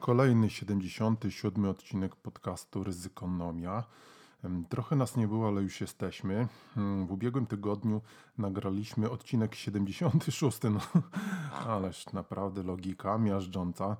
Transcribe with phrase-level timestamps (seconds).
[0.00, 3.84] Kolejny 77 odcinek podcastu Ryzykonomia.
[4.68, 6.48] Trochę nas nie było, ale już jesteśmy.
[7.06, 8.00] W ubiegłym tygodniu
[8.38, 10.58] nagraliśmy odcinek 76.
[10.62, 10.80] No,
[11.74, 13.96] ależ naprawdę logika miażdżąca.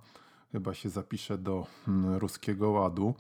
[0.53, 1.67] Chyba się zapisze do
[2.19, 3.15] ruskiego ładu.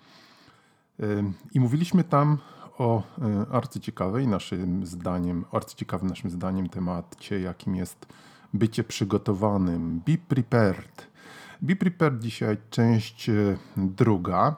[1.52, 2.38] I mówiliśmy tam
[2.78, 8.06] o e, arcyciekawej naszym zdaniem, arcyciekawym naszym zdaniem temacie, jakim jest
[8.55, 10.00] bycie przygotowanym.
[10.06, 11.17] Be prepared.
[11.62, 14.56] Be Prepared dzisiaj część e, druga,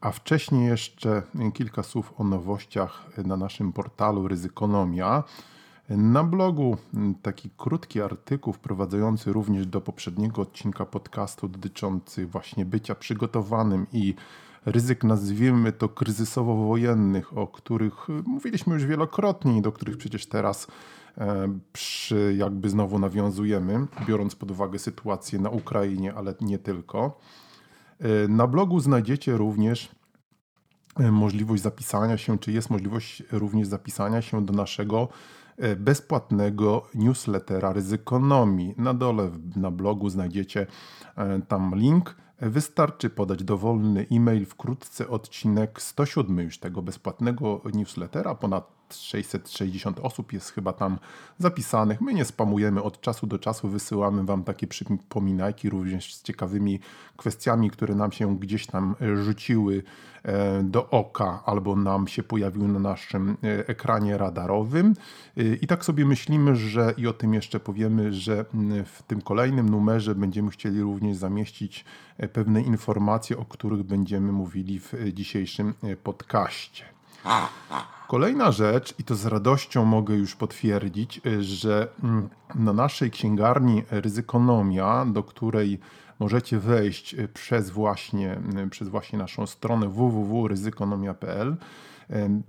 [0.00, 1.22] a wcześniej jeszcze
[1.54, 5.24] kilka słów o nowościach na naszym portalu Ryzykonomia.
[5.88, 6.76] Na blogu
[7.22, 14.14] taki krótki artykuł wprowadzający również do poprzedniego odcinka podcastu dotyczący właśnie bycia przygotowanym i
[14.66, 20.70] ryzyk, nazwijmy to kryzysowo-wojennych, o których mówiliśmy już wielokrotnie i do których przecież teraz E,
[21.72, 27.18] przy jakby znowu nawiązujemy, biorąc pod uwagę sytuację na Ukrainie, ale nie tylko.
[27.98, 29.88] E, na blogu znajdziecie również
[30.96, 35.08] e, możliwość zapisania się, czy jest możliwość również zapisania się do naszego
[35.76, 38.74] bezpłatnego newslettera Ryzykonomii.
[38.78, 40.66] Na dole na blogu znajdziecie
[41.48, 42.16] tam link.
[42.40, 48.34] Wystarczy podać dowolny e-mail, wkrótce odcinek 107 już tego bezpłatnego newslettera.
[48.34, 50.98] Ponad 660 osób jest chyba tam
[51.38, 52.00] zapisanych.
[52.00, 56.80] My nie spamujemy od czasu do czasu, wysyłamy Wam takie przypominajki również z ciekawymi
[57.16, 59.82] kwestiami, które nam się gdzieś tam e, rzuciły
[60.22, 64.94] e, do oka albo nam się pojawiły na naszym e, ekranie radarowym.
[65.60, 68.44] I tak sobie myślimy, że i o tym jeszcze powiemy, że
[68.84, 71.84] w tym kolejnym numerze będziemy chcieli również zamieścić
[72.32, 76.84] pewne informacje, o których będziemy mówili w dzisiejszym podcaście.
[78.12, 83.82] Kolejna rzecz, i to z radością mogę już potwierdzić, y, że mm, na naszej księgarni
[83.90, 85.80] Ryzykonomia, do której
[86.18, 91.56] możecie wejść y, przez właśnie, y, przez właśnie naszą stronę www.ryzykonomia.pl,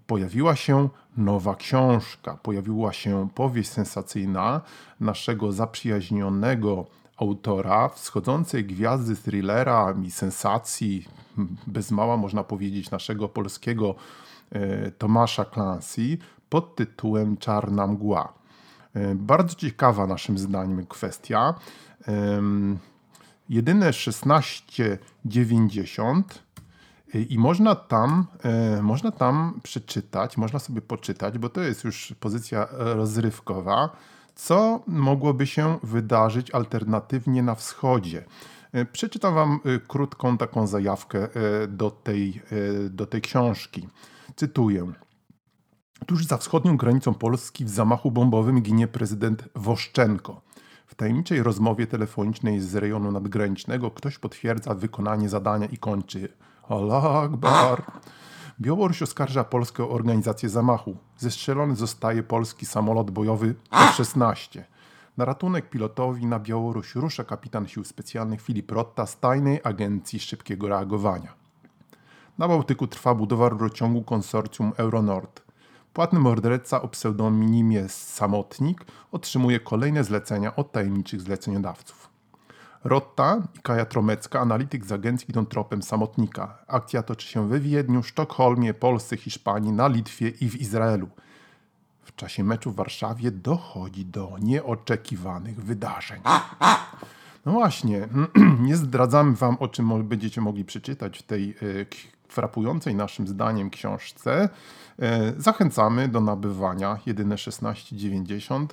[0.08, 4.62] pojawiła się nowa książka, pojawiła się powieść sensacyjna
[5.00, 6.86] naszego zaprzyjaźnionego
[7.18, 11.08] autora wschodzącej gwiazdy thrillera i sensacji,
[11.68, 13.96] bez mała można powiedzieć, naszego polskiego
[14.98, 16.18] Tomasza Clancy
[16.50, 18.34] pod tytułem Czarna mgła.
[18.94, 21.54] E, bardzo ciekawa naszym zdaniem kwestia.
[23.50, 26.22] Jedyne 16,90
[27.14, 28.28] e, i można tam,
[28.82, 33.90] można tam przeczytać, można sobie poczytać, bo to jest już pozycja rozrywkowa,
[34.36, 38.26] co mogłoby się wydarzyć alternatywnie na wschodzie.
[38.92, 41.28] Przeczytam Wam krótką taką zajawkę
[41.68, 42.42] do tej,
[42.90, 43.88] do tej książki.
[44.36, 44.94] Cytuję.
[46.06, 50.42] Tuż za wschodnią granicą Polski w zamachu bombowym ginie prezydent Woszczenko.
[50.88, 56.30] W tajemniczej rozmowie telefonicznej z rejonu nadgranicznego ktoś potwierdza wykonanie zadania i kończy
[56.70, 57.84] Allah Akbar.
[58.62, 60.98] Białoruś oskarża Polskę o organizację zamachu.
[61.18, 64.64] Zestrzelony zostaje polski samolot bojowy F-16.
[65.18, 70.68] Na ratunek pilotowi na Białoruś rusza kapitan sił specjalnych Filip Rotta z tajnej agencji szybkiego
[70.68, 71.43] reagowania.
[72.38, 75.42] Na Bałtyku trwa budowa rurociągu konsorcjum Euronord.
[75.94, 82.10] Płatny morderca o pseudonimie Samotnik otrzymuje kolejne zlecenia od tajemniczych zleceniodawców.
[82.84, 86.58] Rotta i Kaja Tromecka, analityk z agencji, idą tropem Samotnika.
[86.68, 91.10] Akcja toczy się we Wiedniu, Sztokholmie, Polsce, Hiszpanii, na Litwie i w Izraelu.
[92.04, 96.22] W czasie meczu w Warszawie dochodzi do nieoczekiwanych wydarzeń.
[97.46, 98.08] No właśnie,
[98.68, 101.56] nie zdradzamy wam, o czym będziecie mogli przeczytać w tej e,
[102.28, 104.50] frapującej naszym zdaniem książce.
[105.00, 108.68] E, zachęcamy do nabywania jedyne 16,90.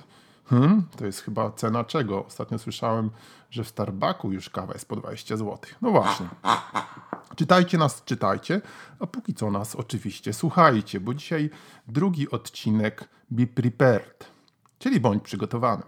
[0.45, 2.25] Hmm, to jest chyba cena czego?
[2.25, 3.09] Ostatnio słyszałem,
[3.49, 5.57] że w Starbucku już kawa jest po 20 zł.
[5.81, 6.27] No właśnie.
[7.35, 8.61] Czytajcie nas, czytajcie,
[8.99, 11.49] a póki co nas oczywiście słuchajcie, bo dzisiaj
[11.87, 14.31] drugi odcinek Be Prepared,
[14.79, 15.83] czyli bądź przygotowany.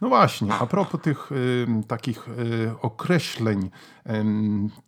[0.00, 3.70] No właśnie, a propos tych y, takich y, określeń,
[4.06, 4.10] y,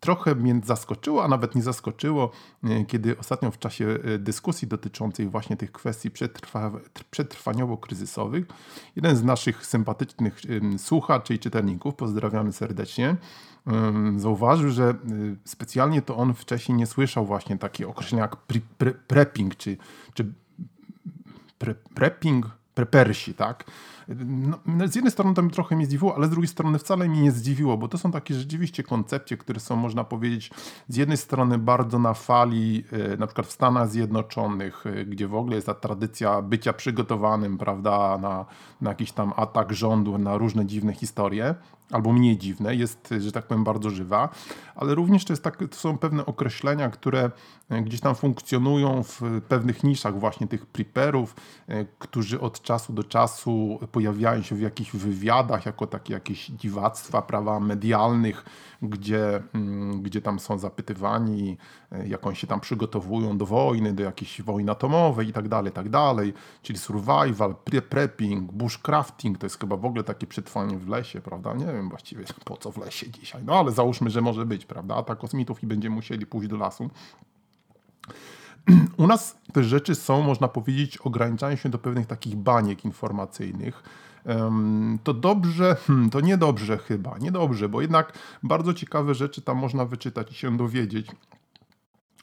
[0.00, 2.30] trochę mnie zaskoczyło, a nawet nie zaskoczyło,
[2.64, 6.70] y, kiedy ostatnio w czasie y, dyskusji dotyczącej właśnie tych kwestii przetrwa,
[7.10, 8.44] przetrwaniowo-kryzysowych,
[8.96, 10.40] jeden z naszych sympatycznych
[10.78, 13.16] słuchaczy i czytelników, pozdrawiamy serdecznie,
[14.16, 18.92] zauważył, że y, specjalnie to on wcześniej nie słyszał właśnie takie określenia jak pre, pre,
[18.92, 19.76] prepping, czy,
[20.14, 20.32] czy
[21.58, 23.64] pre, prepping, prepersi, tak?
[24.16, 27.08] No, no, z jednej strony to mi trochę mnie zdziwiło, ale z drugiej strony wcale
[27.08, 30.50] mnie nie zdziwiło, bo to są takie rzeczywiście koncepcje, które są, można powiedzieć,
[30.88, 35.34] z jednej strony bardzo na fali, e, na przykład w Stanach Zjednoczonych, e, gdzie w
[35.34, 38.46] ogóle jest ta tradycja bycia przygotowanym, prawda, na,
[38.80, 41.54] na jakiś tam atak rządu, na różne dziwne historie,
[41.90, 44.28] albo mniej dziwne, jest, że tak powiem, bardzo żywa,
[44.76, 47.30] ale również to, jest tak, to są pewne określenia, które
[47.68, 51.36] e, gdzieś tam funkcjonują w pewnych niszach właśnie tych preperów,
[51.98, 57.60] którzy od czasu do czasu pojawiają się w jakichś wywiadach jako takie jakieś dziwactwa prawa
[57.60, 58.44] medialnych,
[58.82, 61.56] gdzie, mm, gdzie tam są zapytywani,
[61.92, 65.72] e, jak oni się tam przygotowują do wojny, do jakiejś wojny atomowej i tak dalej,
[65.72, 66.34] tak dalej.
[66.62, 67.54] Czyli survival,
[67.88, 71.54] prepping, bushcrafting, to jest chyba w ogóle takie przetrwanie w lesie, prawda?
[71.54, 74.96] Nie wiem właściwie po co w lesie dzisiaj, no ale załóżmy, że może być, prawda?
[74.96, 76.90] Atak kosmitów i będziemy musieli pójść do lasu.
[78.96, 83.82] U nas te rzeczy są, można powiedzieć, ograniczają się do pewnych takich baniek informacyjnych.
[85.04, 88.12] To dobrze, hmm, to niedobrze chyba, niedobrze, bo jednak
[88.42, 91.10] bardzo ciekawe rzeczy tam można wyczytać i się dowiedzieć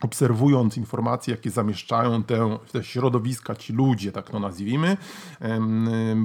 [0.01, 4.97] obserwując informacje, jakie zamieszczają te, te, środowiska, ci ludzie, tak to nazwijmy,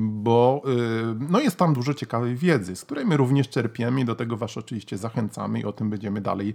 [0.00, 4.14] bo y, no jest tam dużo ciekawej wiedzy, z której my również czerpiemy i do
[4.14, 6.54] tego Was oczywiście zachęcamy i o tym będziemy dalej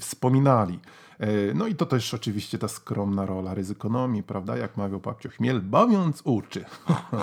[0.00, 0.78] wspominali.
[1.18, 4.56] E, no i to też oczywiście ta skromna rola ryzykonomii, prawda?
[4.56, 6.64] Jak mawiał papcio Chmiel, bawiąc uczy.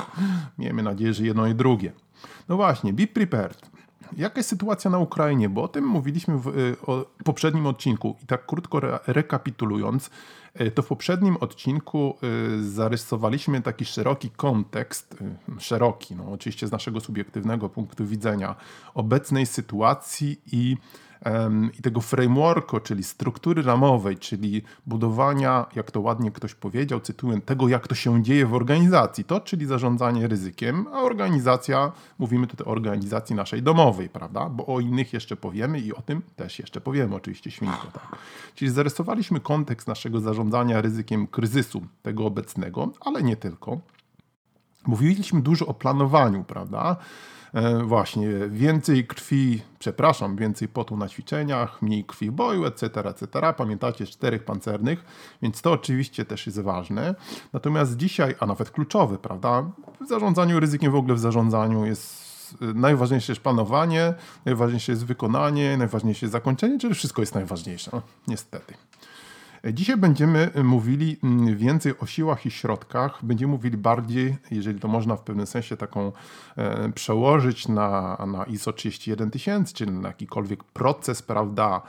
[0.59, 1.91] Miejmy nadzieję, że jedno i drugie.
[2.49, 3.73] No właśnie, be prepared.
[4.17, 5.49] Jaka jest sytuacja na Ukrainie?
[5.49, 6.75] Bo o tym mówiliśmy w y,
[7.23, 10.09] poprzednim odcinku i tak krótko re rekapitulując,
[10.61, 12.17] y, to w poprzednim odcinku
[12.61, 15.17] zarysowaliśmy taki szeroki kontekst,
[15.59, 18.55] szeroki, no oczywiście z naszego subiektywnego punktu widzenia,
[18.93, 20.77] obecnej sytuacji i
[21.79, 27.67] i tego frameworku, czyli struktury ramowej, czyli budowania, jak to ładnie ktoś powiedział, cytuję, tego,
[27.67, 29.23] jak to się dzieje w organizacji.
[29.23, 34.49] To, czyli zarządzanie ryzykiem, a organizacja, mówimy tutaj o organizacji naszej domowej, prawda?
[34.49, 38.17] Bo o innych jeszcze powiemy i o tym też jeszcze powiemy, oczywiście świnko, tak.
[38.55, 43.79] Czyli zarysowaliśmy kontekst naszego zarządzania ryzykiem kryzysu, tego obecnego, ale nie tylko.
[44.87, 46.95] Mówiliśmy dużo o planowaniu, prawda?
[47.53, 53.53] E, właśnie więcej krwi, przepraszam, więcej potu na ćwiczeniach, mniej krwi w boju, etc., etc.
[53.57, 55.05] Pamiętacie czterech pancernych,
[55.41, 57.15] więc to oczywiście też jest ważne.
[57.53, 59.71] Natomiast dzisiaj, a nawet kluczowy, prawda,
[60.05, 62.23] w zarządzaniu ryzykiem, w ogóle w zarządzaniu jest
[62.61, 64.13] najważniejsze jest planowanie,
[64.45, 68.73] najważniejsze jest wykonanie, najważniejsze jest zakończenie, czyli wszystko jest najważniejsze, no, niestety.
[69.71, 73.25] Dzisiaj będziemy mówili mm, więcej o siłach i środkach.
[73.25, 76.11] Będziemy mówili bardziej, jeżeli to można w pewnym sensie taką
[76.57, 81.81] e, przełożyć na, na ISO 31000, czyli na jakikolwiek proces, prawda,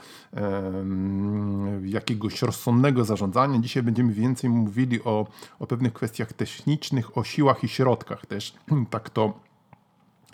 [1.83, 3.59] jakiegoś rozsądnego zarządzania.
[3.59, 5.27] Dzisiaj będziemy więcej mówili o,
[5.59, 8.53] o pewnych kwestiach technicznych, o siłach i środkach też.
[8.89, 9.33] Tak to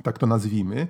[0.03, 0.87] tak to nazwijmy.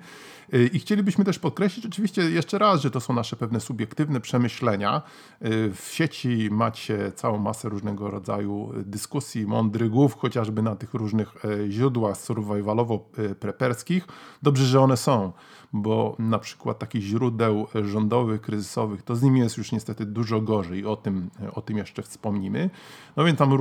[0.54, 5.02] Y, I chcielibyśmy też podkreślić oczywiście jeszcze raz, że to są nasze pewne subiektywne przemyślenia.
[5.44, 11.34] Y, w sieci macie całą masę różnego rodzaju dyskusji, mądrygów, chociażby na tych różnych
[11.68, 14.02] źródłach survivalowo-preperskich.
[14.42, 15.32] Dobrze, że one są
[15.72, 20.86] bo na przykład takich źródeł rządowych, kryzysowych, to z nimi jest już niestety dużo gorzej.
[20.86, 22.70] O tym, o tym jeszcze wspomnimy.
[23.16, 23.52] No więc tam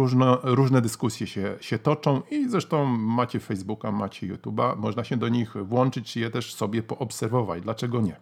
[0.43, 5.53] różne, dyskusje się, się toczą i zresztą macie Facebooka, macie YouTube'a, można się do nich
[5.63, 7.63] włączyć i je też sobie poobserwować.
[7.63, 8.15] Dlaczego nie?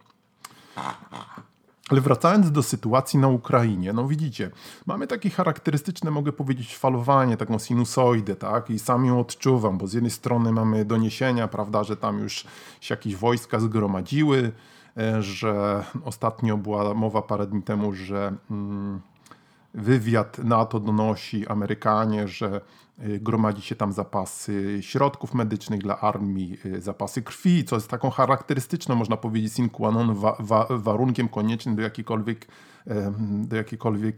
[1.90, 4.52] Ale wracając do sytuacji na Ukrainie, no widzicie,
[4.86, 8.70] mamy takie charakterystyczne, mogę powiedzieć, falowanie, taką sinusoidę, tak?
[8.70, 12.46] I sam ją odczuwam, bo z jednej strony mamy doniesienia, prawda, że tam już
[12.82, 14.52] się jakieś wojska zgromadziły,
[14.98, 19.02] e, że ostatnio była mowa parę dni temu, że mm,
[19.74, 22.62] wywiad NATO donosi, Amerykanie, że
[23.04, 28.10] y, gromadzi się tam zapasy środków medycznych dla armii, y, zapasy krwi, co jest taką
[28.10, 32.48] charakterystyczną, można powiedzieć, sine qua non, wa, wa, warunkiem koniecznym do jakiejkolwiek,
[33.48, 34.16] do jakiejkolwiek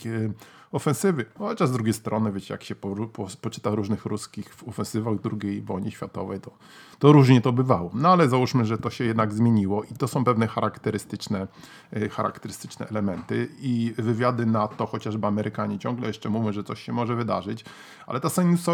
[0.71, 1.25] ofensywy.
[1.37, 5.91] Chociaż z drugiej strony, wiecie, jak się po, po, poczyta różnych ruskich ofensywach II wojny
[5.91, 6.51] światowej, to,
[6.99, 7.91] to różnie to bywało.
[7.93, 11.47] No ale załóżmy, że to się jednak zmieniło i to są pewne charakterystyczne,
[11.93, 16.93] e, charakterystyczne elementy i wywiady na to, chociażby Amerykanie ciągle jeszcze mówią, że coś się
[16.93, 17.65] może wydarzyć,
[18.07, 18.29] ale ta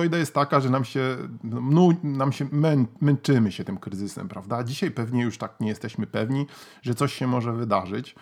[0.05, 4.63] idea jest taka, że nam się, no, nam się mę, męczymy się tym kryzysem, prawda?
[4.63, 6.47] Dzisiaj pewnie już tak nie jesteśmy pewni,
[6.81, 8.15] że coś się może wydarzyć.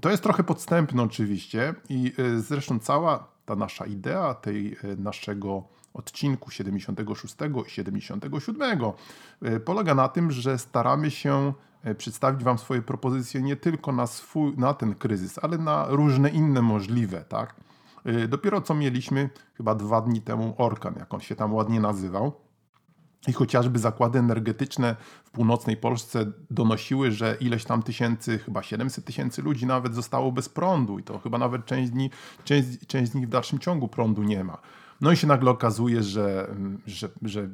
[0.00, 5.62] To jest trochę podstępne oczywiście i e, zresztą cała ta nasza idea tej e, naszego
[5.94, 7.34] odcinku 76
[7.66, 8.80] i 77
[9.42, 11.52] e, polega na tym, że staramy się
[11.98, 16.62] przedstawić Wam swoje propozycje nie tylko na, swój, na ten kryzys, ale na różne inne
[16.62, 17.54] możliwe, tak?
[18.28, 22.32] Dopiero co mieliśmy chyba dwa dni temu Orkan, jak on się tam ładnie nazywał.
[23.28, 29.42] I chociażby zakłady energetyczne w północnej Polsce donosiły, że ileś tam tysięcy, chyba 700 tysięcy
[29.42, 32.10] ludzi nawet zostało bez prądu i to chyba nawet część, dni,
[32.44, 34.58] część, część z nich w dalszym ciągu prądu nie ma.
[35.00, 36.54] No i się nagle okazuje, że,
[36.86, 37.48] że, że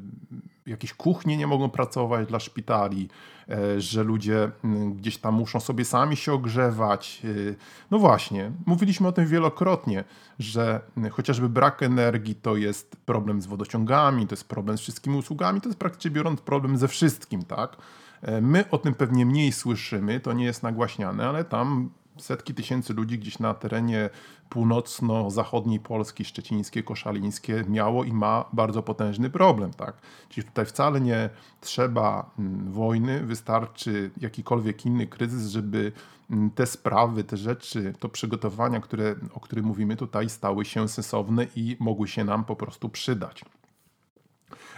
[0.66, 3.08] jakieś kuchnie nie mogą pracować dla szpitali,
[3.48, 4.50] e, że ludzie
[4.94, 7.22] gdzieś tam muszą sobie sami się ogrzewać.
[7.24, 7.54] E,
[7.90, 10.04] no właśnie, mówiliśmy o tym wielokrotnie,
[10.38, 10.80] że
[11.10, 15.68] chociażby brak energii to jest problem z wodociągami, to jest problem z wszystkimi usługami, to
[15.68, 17.76] jest praktycznie biorąc problem ze wszystkim, tak?
[18.22, 22.94] E, my o tym pewnie mniej słyszymy, to nie jest nagłaśniane, ale tam setki tysięcy
[22.94, 24.10] ludzi gdzieś na terenie
[24.48, 29.72] północno-zachodniej Polski, szczecińskie, koszalińskie miało i ma bardzo potężny problem.
[29.72, 29.94] Tak?
[30.28, 35.92] Czyli tutaj wcale nie trzeba mm, wojny, wystarczy jakikolwiek inny kryzys, żeby
[36.30, 41.46] mm, te sprawy, te rzeczy, to przygotowania, które, o których mówimy tutaj, stały się sensowne
[41.56, 43.44] i mogły się nam po prostu przydać.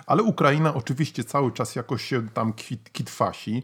[0.06, 3.62] Ale Ukraina oczywiście cały czas jakoś się tam kwit, kitwasi.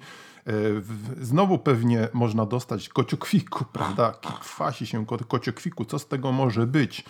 [1.21, 4.13] Znowu pewnie można dostać kociokwiku, prawda?
[4.41, 5.85] Kwasi się kociokwiku.
[5.85, 7.05] Co z tego może być?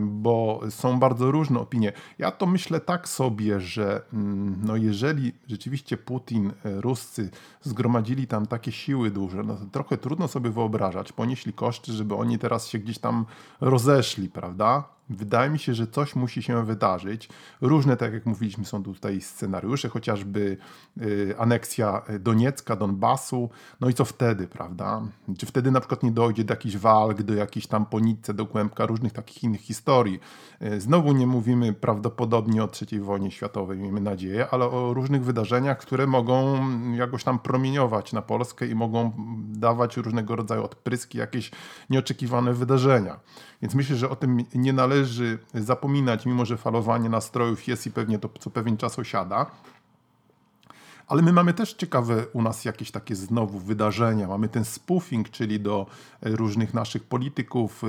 [0.00, 1.92] bo są bardzo różne opinie.
[2.18, 7.30] Ja to myślę tak sobie, że mm, no jeżeli rzeczywiście Putin, e, Ruscy
[7.62, 12.38] zgromadzili tam takie siły duże, no to trochę trudno sobie wyobrażać, ponieśli koszty, żeby oni
[12.38, 13.26] teraz się gdzieś tam
[13.60, 14.95] rozeszli, prawda?
[15.10, 17.28] Wydaje mi się, że coś musi się wydarzyć.
[17.60, 20.56] Różne, tak jak mówiliśmy, są tutaj scenariusze, chociażby
[21.02, 23.50] y, aneksja Doniecka, Donbasu.
[23.80, 25.02] No i co wtedy, prawda?
[25.38, 28.86] Czy wtedy na przykład nie dojdzie do jakichś walk, do jakiejś tam ponicy, do kłębka
[28.86, 30.20] różnych takich innych historii.
[30.62, 35.78] Y, znowu nie mówimy prawdopodobnie o III wojnie światowej, miejmy nadzieję, ale o różnych wydarzeniach,
[35.78, 39.12] które mogą jakoś tam promieniować na Polskę i mogą
[39.48, 41.50] dawać różnego rodzaju odpryski, jakieś
[41.90, 43.20] nieoczekiwane wydarzenia.
[43.62, 44.95] Więc myślę, że o tym nie należy
[45.54, 49.46] zapominać, mimo że falowanie nastrojów jest i pewnie to co pewien czas osiada.
[51.06, 54.28] Ale my mamy też ciekawe u nas jakieś takie znowu wydarzenia.
[54.28, 55.86] Mamy ten spoofing, czyli do
[56.22, 57.82] e, różnych naszych polityków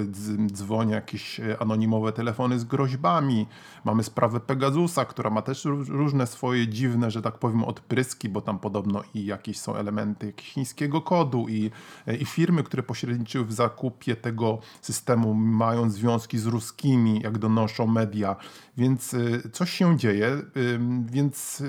[0.52, 3.48] dzwonią jakieś e, anonimowe telefony z groźbami.
[3.86, 8.60] Mamy sprawę Pegasusa, która ma też różne swoje dziwne, że tak powiem, odpryski, bo tam
[8.60, 11.72] podobno i jakieś są elementy chińskiego kodu i,
[12.08, 17.88] e, i firmy, które pośredniczyły w zakupie tego systemu mają związki z ruskimi, jak donoszą
[17.88, 18.36] media.
[18.78, 19.16] Więc
[19.54, 20.42] coś się dzieje,
[21.06, 21.64] więc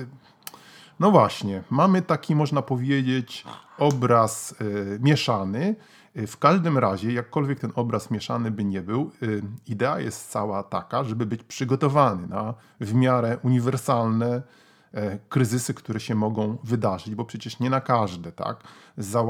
[0.99, 3.45] no właśnie, mamy taki, można powiedzieć,
[3.77, 5.75] obraz y, mieszany.
[6.17, 10.63] Y, w każdym razie, jakkolwiek ten obraz mieszany by nie był, y, idea jest cała
[10.63, 14.41] taka, żeby być przygotowany na w miarę uniwersalne E,
[15.29, 18.63] kryzysy, które się mogą wydarzyć, bo przecież nie na każde, tak?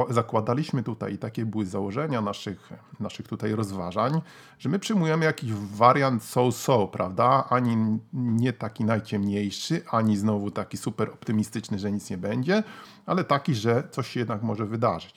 [0.09, 4.21] Zakładaliśmy tutaj, i takie były założenia naszych, naszych tutaj rozważań,
[4.59, 7.47] że my przyjmujemy jakiś wariant so-so, prawda?
[7.49, 12.63] Ani nie taki najciemniejszy, ani znowu taki super optymistyczny, że nic nie będzie,
[13.05, 15.15] ale taki, że coś się jednak może wydarzyć.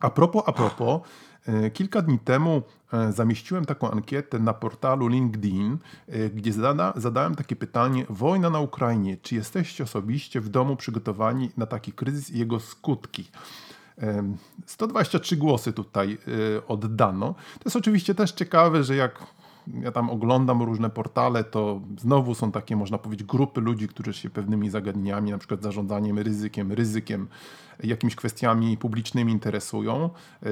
[0.00, 1.35] A propos, a propos, E,
[1.72, 2.62] kilka dni temu
[2.92, 8.60] e, zamieściłem taką ankietę na portalu LinkedIn, e, gdzie zada, zadałem takie pytanie: Wojna na
[8.60, 9.16] Ukrainie.
[9.22, 13.30] Czy jesteście osobiście w domu przygotowani na taki kryzys i jego skutki?
[14.66, 16.18] 123 głosy tutaj
[16.68, 17.34] oddano.
[17.54, 19.22] To jest oczywiście też ciekawe, że jak
[19.82, 24.30] ja tam oglądam różne portale, to znowu są takie, można powiedzieć, grupy ludzi, którzy się
[24.30, 27.28] pewnymi zagadnieniami, na przykład zarządzaniem ryzykiem, ryzykiem,
[27.84, 30.10] jakimiś kwestiami publicznymi interesują.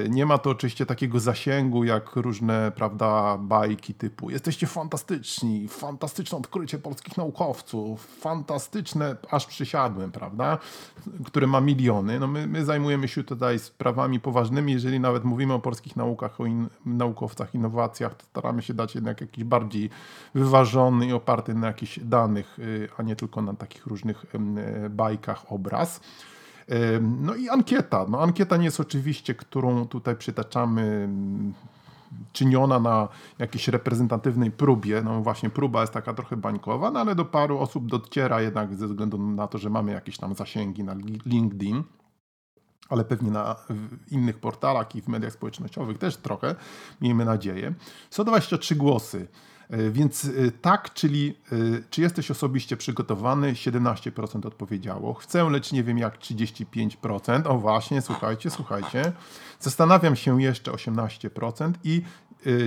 [0.09, 6.77] Nie ma to oczywiście takiego zasięgu, jak różne, prawda, bajki typu jesteście fantastyczni, fantastyczne odkrycie
[6.77, 10.57] polskich naukowców, fantastyczne, aż przysiadłem, prawda,
[11.25, 12.19] które ma miliony.
[12.19, 16.45] No my, my zajmujemy się tutaj sprawami poważnymi, jeżeli nawet mówimy o polskich naukach, o
[16.45, 19.89] in, naukowcach, innowacjach, to staramy się dać jednak jakiś bardziej
[20.33, 24.25] wyważony i oparty na jakichś danych, y, a nie tylko na takich różnych
[24.85, 26.01] y, bajkach obraz.
[27.01, 28.05] No i ankieta.
[28.09, 31.09] No ankieta nie jest oczywiście, którą tutaj przytaczamy
[32.33, 33.07] czyniona na
[33.39, 35.01] jakiejś reprezentatywnej próbie.
[35.01, 38.87] No właśnie próba jest taka trochę bańkowa, no ale do paru osób dociera jednak ze
[38.87, 40.95] względu na to, że mamy jakieś tam zasięgi na
[41.25, 41.83] LinkedIn.
[42.89, 43.55] Ale pewnie na
[44.11, 46.55] innych portalach i w mediach społecznościowych też trochę,
[47.01, 47.73] miejmy nadzieję.
[48.09, 49.27] 123 głosy.
[49.69, 50.29] E, więc e,
[50.61, 51.55] tak, czyli e,
[51.89, 53.53] czy jesteś osobiście przygotowany?
[53.53, 55.13] 17% odpowiedziało.
[55.13, 57.47] Chcę, lecz nie wiem jak 35%.
[57.47, 59.11] O właśnie, słuchajcie, słuchajcie.
[59.59, 62.01] Zastanawiam się jeszcze 18% i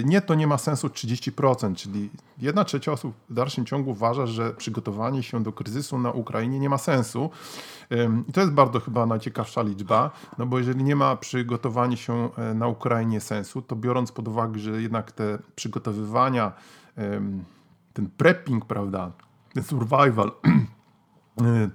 [0.04, 4.52] nie, to nie ma sensu 30%, czyli jedna trzecia osób w dalszym ciągu uważa, że
[4.52, 7.30] przygotowanie się do kryzysu na Ukrainie nie ma sensu.
[8.28, 12.66] I to jest bardzo chyba najciekawsza liczba, no bo jeżeli nie ma przygotowania się na
[12.66, 16.52] Ukrainie sensu, to biorąc pod uwagę, że jednak te przygotowywania
[17.92, 19.12] ten prepping, prawda,
[19.54, 20.32] ten survival
[21.40, 21.70] y,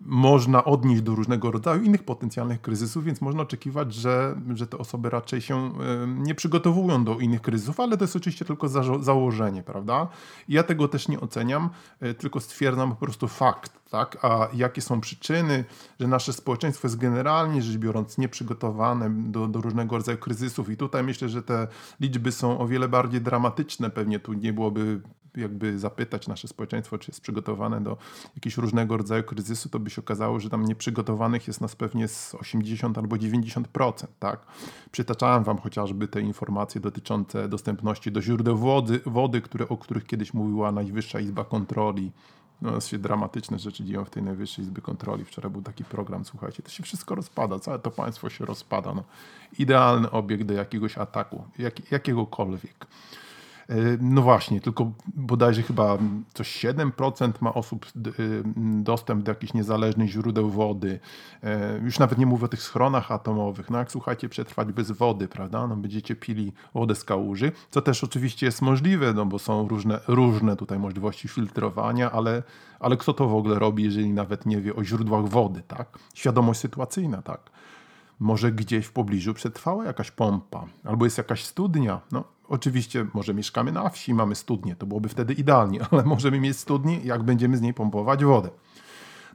[0.00, 5.10] można odnieść do różnego rodzaju innych potencjalnych kryzysów, więc można oczekiwać, że, że te osoby
[5.10, 5.72] raczej się
[6.06, 10.08] nie przygotowują do innych kryzysów, ale to jest oczywiście tylko za, założenie, prawda?
[10.48, 14.18] Ja tego też nie oceniam, e, tylko stwierdzam po prostu fakt, tak?
[14.22, 15.64] A jakie są przyczyny,
[16.00, 21.02] że nasze społeczeństwo jest generalnie rzecz biorąc nieprzygotowane do, do różnego rodzaju kryzysów i tutaj
[21.02, 21.68] myślę, że te
[22.00, 25.00] liczby są o wiele bardziej dramatyczne, pewnie tu nie byłoby
[25.36, 27.96] jakby zapytać nasze społeczeństwo, czy jest przygotowane do
[28.34, 32.34] jakiegoś różnego rodzaju kryzysu, to by się okazało, że tam nieprzygotowanych jest nas pewnie z
[32.34, 34.06] 80 albo 90%.
[34.18, 34.46] Tak?
[34.92, 40.34] Przytaczałem wam chociażby te informacje dotyczące dostępności do źródeł wody, wody które, o których kiedyś
[40.34, 42.12] mówiła Najwyższa Izba Kontroli.
[42.62, 45.24] No, się dramatyczne rzeczy dzieją w tej Najwyższej Izby Kontroli.
[45.24, 48.94] Wczoraj był taki program, słuchajcie, to się wszystko rozpada, całe to państwo się rozpada.
[48.94, 49.04] No.
[49.58, 52.86] Idealny obiekt do jakiegoś ataku, jak, jakiegokolwiek.
[53.70, 55.98] E, no właśnie, tylko bodajże chyba
[56.34, 58.10] coś 7% ma osób e,
[58.82, 61.00] dostęp do jakichś niezależnych źródeł wody.
[61.42, 63.70] E, już nawet nie mówię o tych schronach atomowych.
[63.70, 65.66] No jak słuchajcie, przetrwać bez wody, prawda?
[65.66, 70.00] No będziecie pili wodę z kałuży, co też oczywiście jest możliwe, no bo są różne,
[70.08, 72.42] różne tutaj możliwości filtrowania, ale,
[72.80, 75.98] ale kto to w ogóle robi, jeżeli nawet nie wie o źródłach wody, tak?
[76.14, 77.40] Świadomość sytuacyjna, tak?
[78.20, 82.00] Może gdzieś w pobliżu przetrwała jakaś pompa, albo jest jakaś studnia.
[82.12, 86.58] No, Oczywiście może mieszkamy na wsi, mamy studnię, to byłoby wtedy idealnie, ale możemy mieć
[86.58, 88.50] studnię, jak będziemy z niej pompować wodę.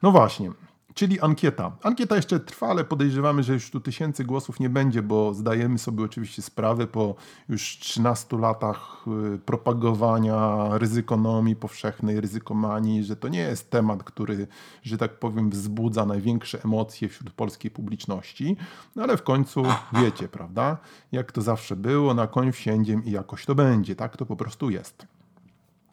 [0.02, 0.52] No właśnie,
[0.96, 1.72] czyli ankieta.
[1.84, 6.04] Ankieta jeszcze trwa, ale podejrzewamy, że już tu tysięcy głosów nie będzie, bo zdajemy sobie
[6.04, 7.16] oczywiście sprawę po
[7.50, 14.48] już 13 latach y, propagowania ryzykonomii powszechnej, ryzykomanii, że to nie jest temat, który,
[14.84, 18.58] że tak powiem, wzbudza największe emocje wśród polskiej publiczności,
[18.96, 19.64] no ale w końcu
[20.02, 20.78] wiecie, prawda?
[21.12, 24.18] Jak to zawsze było, na koń wsiędziem i jakoś to będzie, tak?
[24.18, 25.08] To po prostu jest.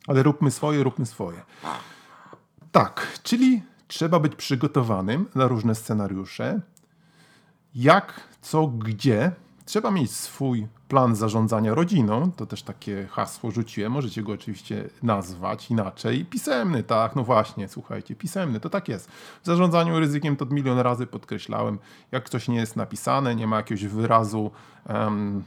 [0.06, 1.42] Ale róbmy swoje, róbmy swoje.
[2.72, 3.62] Tak, czyli
[3.92, 6.60] trzeba być przygotowanym na różne scenariusze.
[7.74, 9.32] Jak, co, gdzie.
[9.64, 12.32] Trzeba mieć swój plan zarządzania rodziną.
[12.32, 13.92] To też takie hasło rzuciłem.
[13.92, 16.24] Możecie go oczywiście nazwać inaczej.
[16.24, 19.10] Pisemny, tak, no właśnie, słuchajcie, pisemny, to tak jest.
[19.42, 21.78] W zarządzaniu ryzykiem to milion razy podkreślałem.
[22.12, 24.50] Jak coś nie jest napisane, nie ma jakiegoś wyrazu,
[24.88, 25.44] um,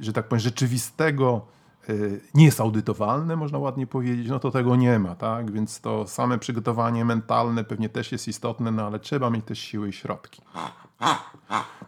[0.00, 1.46] że tak powiem, rzeczywistego
[2.34, 5.50] nie jest audytowalne, można ładnie powiedzieć, no to tego nie ma, tak?
[5.50, 9.88] Więc to same przygotowanie mentalne pewnie też jest istotne, no ale trzeba mieć też siły
[9.88, 10.42] i środki.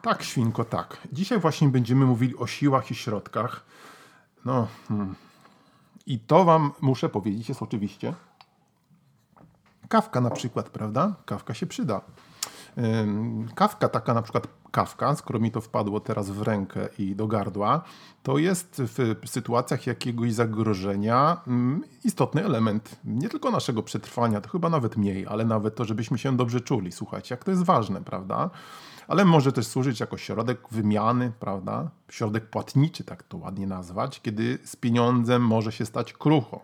[0.03, 0.97] Tak, świnko, tak.
[1.13, 3.65] Dzisiaj właśnie będziemy mówili o siłach i środkach.
[4.45, 5.15] No, hmm.
[6.07, 8.15] i to wam muszę powiedzieć jest oczywiście
[9.93, 11.15] kawka na przykład, prawda?
[11.25, 12.01] Kawka się przyda.
[13.55, 17.83] Kawka taka na przykład kawka, skoro mi to wpadło teraz w rękę i do gardła,
[18.23, 24.69] to jest w sytuacjach jakiegoś zagrożenia mm, istotny element nie tylko naszego przetrwania, to chyba
[24.69, 26.93] nawet mniej, ale nawet to, żebyśmy się dobrze czuli.
[26.93, 28.51] Słuchajcie, jak to jest ważne, prawda?
[29.09, 31.91] Ale może też służyć jako środek wymiany, prawda?
[32.09, 36.61] Środek płatniczy, tak to ładnie nazwać, kiedy z pieniądzem może się stać krucho.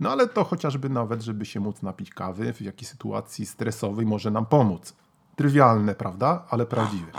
[0.00, 4.30] No ale to chociażby nawet, żeby się móc napić kawy w jakiejś sytuacji stresowej może
[4.30, 4.94] nam pomóc.
[5.40, 6.42] Trywialne, prawda?
[6.50, 7.12] Ale prawdziwe.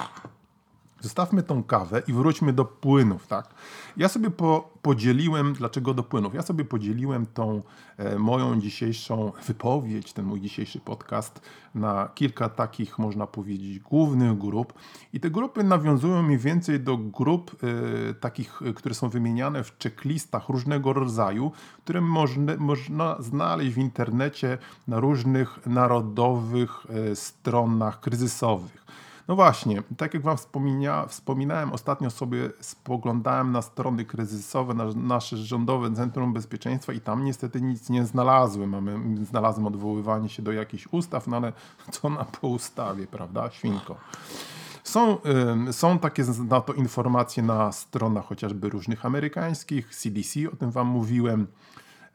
[1.01, 3.53] Zostawmy tą kawę i wróćmy do płynów, tak?
[3.97, 6.33] Ja sobie po, podzieliłem, dlaczego do płynów?
[6.33, 7.61] Ja sobie podzieliłem tą
[7.97, 11.41] e, moją dzisiejszą wypowiedź, ten mój dzisiejszy podcast
[11.75, 14.73] na kilka takich, można powiedzieć, głównych grup.
[15.13, 19.77] I te grupy nawiązują mniej więcej do grup e, takich, e, które są wymieniane w
[19.83, 21.51] checklistach różnego rodzaju,
[21.83, 28.81] które można, można znaleźć w internecie na różnych narodowych e, stronach kryzysowych.
[29.31, 30.37] No właśnie, tak jak Wam
[31.07, 37.61] wspominałem, ostatnio sobie spoglądałem na strony kryzysowe, na nasze rządowe Centrum Bezpieczeństwa i tam niestety
[37.61, 38.69] nic nie znalazłem.
[38.69, 41.53] Mamy, znalazłem odwoływanie się do jakichś ustaw, no ale
[41.91, 43.51] co na po ustawie, prawda?
[43.51, 43.95] Świnko.
[44.83, 45.17] Są,
[45.71, 51.47] są takie na to informacje na stronach chociażby różnych amerykańskich, CDC, o tym Wam mówiłem,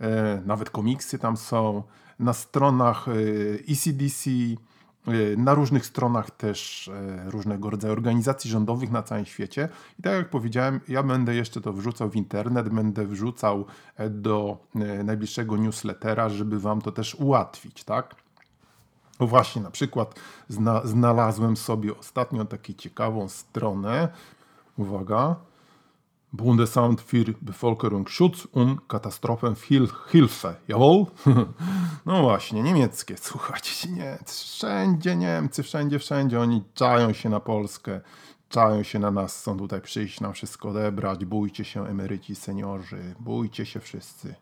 [0.00, 1.82] e, nawet komiksy tam są,
[2.18, 3.06] na stronach
[3.68, 4.30] ECDC,
[5.36, 6.90] na różnych stronach też
[7.26, 9.68] różnego rodzaju organizacji rządowych na całym świecie.
[9.98, 13.64] I tak jak powiedziałem, ja będę jeszcze to wrzucał w internet, będę wrzucał
[14.10, 14.58] do
[15.04, 18.14] najbliższego newslettera, żeby wam to też ułatwić, tak?
[19.20, 20.14] No właśnie, na przykład
[20.48, 24.08] zna, znalazłem sobie ostatnio taką ciekawą stronę.
[24.76, 25.36] Uwaga.
[26.32, 30.56] Bundesamt für Bevölkerungsschutz und Katastrophenhilfe.
[30.68, 31.06] Jawohl?
[32.06, 33.16] No właśnie, niemieckie.
[33.16, 36.40] Słuchajcie, nie, wszędzie Niemcy, wszędzie, wszędzie.
[36.40, 38.00] Oni czają się na Polskę,
[38.48, 41.24] czają się na nas, chcą tutaj przyjść, nam wszystko odebrać.
[41.24, 44.34] Bójcie się emeryci, seniorzy, bójcie się wszyscy.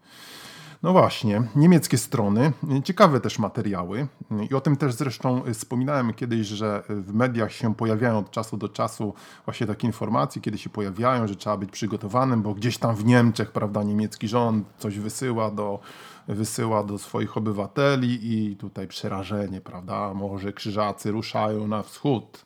[0.84, 2.52] No właśnie, niemieckie strony,
[2.84, 4.06] ciekawe też materiały.
[4.50, 8.68] I o tym też zresztą wspominałem kiedyś, że w mediach się pojawiają od czasu do
[8.68, 13.04] czasu właśnie takie informacje, kiedy się pojawiają, że trzeba być przygotowanym, bo gdzieś tam w
[13.04, 15.80] Niemczech, prawda, niemiecki rząd coś wysyła do,
[16.28, 22.44] wysyła do swoich obywateli i tutaj przerażenie, prawda, może krzyżacy ruszają na wschód.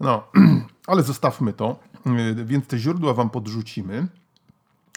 [0.00, 0.22] No,
[0.86, 1.76] ale zostawmy to,
[2.34, 4.08] więc te źródła wam podrzucimy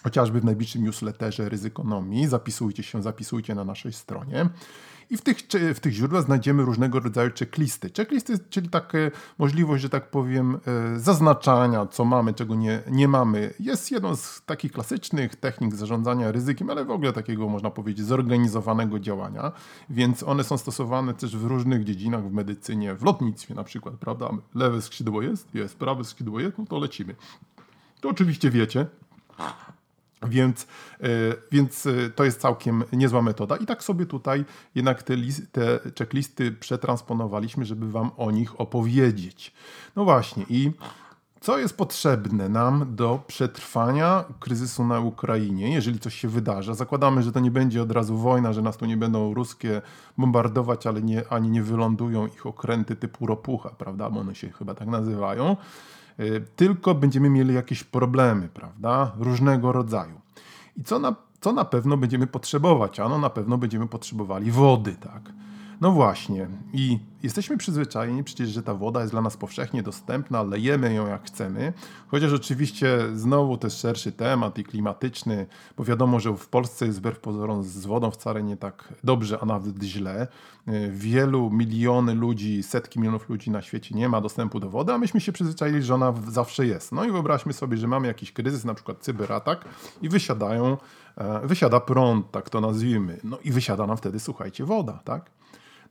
[0.04, 2.28] chociażby w najbliższym newsletterze Ryzykonomii.
[2.28, 4.50] Zapisujcie się, zapisujcie na naszej stronie.
[5.10, 5.38] I w tych,
[5.76, 7.90] w tych źródłach znajdziemy różnego rodzaju checklisty.
[7.98, 8.98] Checklisty, czyli taka
[9.38, 10.60] możliwość, że tak powiem,
[10.96, 13.54] e, zaznaczania, co mamy, czego nie, nie mamy.
[13.60, 19.00] Jest jedną z takich klasycznych technik zarządzania ryzykiem, ale w ogóle takiego, można powiedzieć, zorganizowanego
[19.00, 19.52] działania.
[19.90, 24.30] Więc one są stosowane też w różnych dziedzinach, w medycynie, w lotnictwie na przykład, prawda?
[24.56, 27.16] Lewe skrzydło jest, jest, prawe skrzydło jest, no to lecimy.
[28.02, 28.86] To oczywiście wiecie,
[30.28, 30.68] więc,
[31.02, 31.08] e,
[31.52, 33.58] więc e, to jest całkiem niezła metoda.
[33.58, 39.54] I tak sobie tutaj jednak te, list, te checklisty przetransponowaliśmy, żeby Wam o nich opowiedzieć.
[39.96, 40.72] No właśnie, i
[41.44, 46.76] co jest potrzebne nam do przetrwania kryzysu na Ukrainie, jeżeli coś się wydarzy?
[46.76, 49.82] Zakładamy, że to nie będzie od razu wojna, że nas tu nie będą ruskie
[50.18, 54.10] bombardować, ale nie, ani nie wylądują ich okręty typu ropucha, prawda?
[54.10, 55.58] Bo one się chyba tak nazywają.
[56.20, 59.12] Y, tylko będziemy mieli jakieś problemy, prawda?
[59.20, 60.22] Różnego rodzaju.
[60.78, 63.00] I co na, co na pewno będziemy potrzebować?
[63.00, 65.22] Ano na pewno będziemy potrzebowali wody, tak?
[65.82, 70.94] No właśnie, i jesteśmy przyzwyczajeni przecież, że ta woda jest dla nas powszechnie dostępna, lejemy
[70.94, 71.74] ją jak chcemy,
[72.08, 75.46] chociaż oczywiście znowu też szerszy temat i klimatyczny,
[75.78, 79.46] bo wiadomo, że w Polsce jest wbrew pozorom z wodą wcale nie tak dobrze, a
[79.46, 80.28] nawet źle.
[80.92, 85.22] Wielu miliony ludzi, setki milionów ludzi na świecie nie ma dostępu do wody, a myśmy
[85.22, 86.92] się przyzwyczaili, że ona zawsze jest.
[86.92, 89.66] No i wyobraźmy sobie, że mamy jakiś kryzys, na przykład cyberatak
[90.02, 90.78] i wysiadają,
[91.18, 95.32] e, wysiada prąd, tak to nazwijmy, no i wysiada nam wtedy, słuchajcie, woda, tak?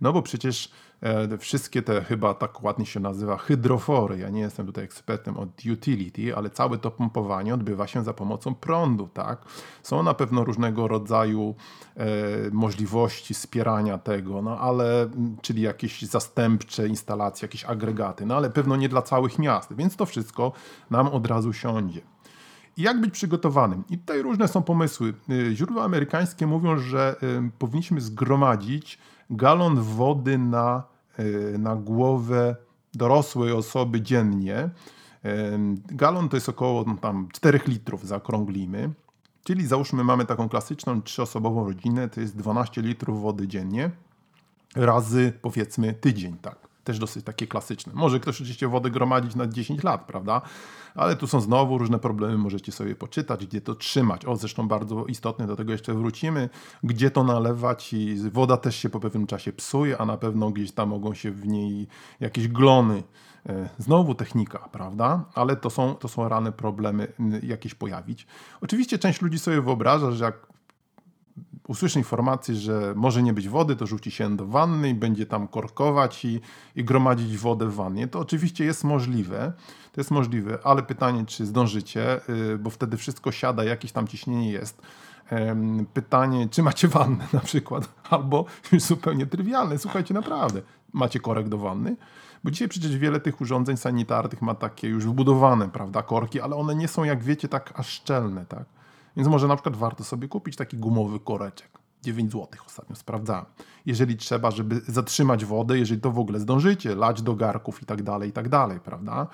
[0.02, 4.18] No bo przecież e, wszystkie te chyba tak ładnie się nazywa hydrofory.
[4.18, 8.54] Ja nie jestem tutaj ekspertem od utility, ale całe to pompowanie odbywa się za pomocą
[8.54, 9.44] prądu, tak?
[9.82, 11.54] Są na pewno różnego rodzaju
[11.96, 12.06] e,
[12.52, 15.10] możliwości wspierania tego, no ale
[15.42, 20.06] czyli jakieś zastępcze instalacje, jakieś agregaty, no ale pewno nie dla całych miast, więc to
[20.06, 20.52] wszystko
[20.90, 22.11] nam od razu siądzie.
[22.76, 23.84] I jak być przygotowanym?
[23.90, 25.14] I tutaj różne są pomysły.
[25.30, 28.98] E, źródła amerykańskie mówią, że e, powinniśmy zgromadzić
[29.30, 30.82] galon wody na,
[31.16, 32.56] e, na głowę
[32.94, 34.70] dorosłej osoby dziennie.
[35.86, 38.90] Galon to jest około no, tam 4 litrów, zaokrąglimy.
[39.44, 43.90] Czyli załóżmy, mamy taką klasyczną trzyosobową rodzinę, to jest 12 litrów wody dziennie,
[44.76, 46.71] razy powiedzmy tydzień, tak.
[46.84, 47.92] Też dosyć takie klasyczne.
[47.94, 50.40] Może ktoś oczywiście wodę gromadzić na 10 lat, prawda?
[50.94, 54.26] Ale tu są znowu różne problemy, możecie sobie poczytać, gdzie to trzymać.
[54.26, 56.48] O, zresztą bardzo istotne, do tego jeszcze wrócimy,
[56.82, 60.72] gdzie to nalewać i woda też się po pewnym czasie psuje, a na pewno gdzieś
[60.72, 61.88] tam mogą się w niej
[62.20, 63.02] jakieś glony
[63.48, 65.24] e, Znowu technika, prawda?
[65.34, 68.26] Ale to są, to są rane problemy jakieś pojawić.
[68.60, 70.51] Oczywiście część ludzi sobie wyobraża, że jak
[71.68, 75.48] usłyszy informację, że może nie być wody, to rzuci się do wanny i będzie tam
[75.48, 76.40] korkować i,
[76.76, 78.08] i gromadzić wodę w wannie.
[78.08, 79.52] To oczywiście jest możliwe,
[79.92, 84.52] to jest możliwe, ale pytanie, czy zdążycie, y, bo wtedy wszystko siada, jakieś tam ciśnienie
[84.52, 84.82] jest.
[85.94, 91.58] Pytanie, czy macie wannę na przykład, albo już zupełnie trywialne, słuchajcie, naprawdę, macie korek do
[91.58, 91.96] wanny?
[92.44, 96.74] Bo dzisiaj przecież wiele tych urządzeń sanitarnych ma takie już wbudowane, prawda, korki, ale one
[96.74, 98.64] nie są, jak wiecie, tak aż szczelne, tak?
[99.16, 101.82] Więc może na przykład warto sobie kupić taki gumowy koreczek.
[102.02, 103.44] 9 zł ostatnio sprawdzałem.
[103.86, 108.02] Jeżeli trzeba, żeby zatrzymać wodę, jeżeli to w ogóle zdążycie, lać do garków i tak
[108.02, 109.26] dalej, i tak dalej, prawda?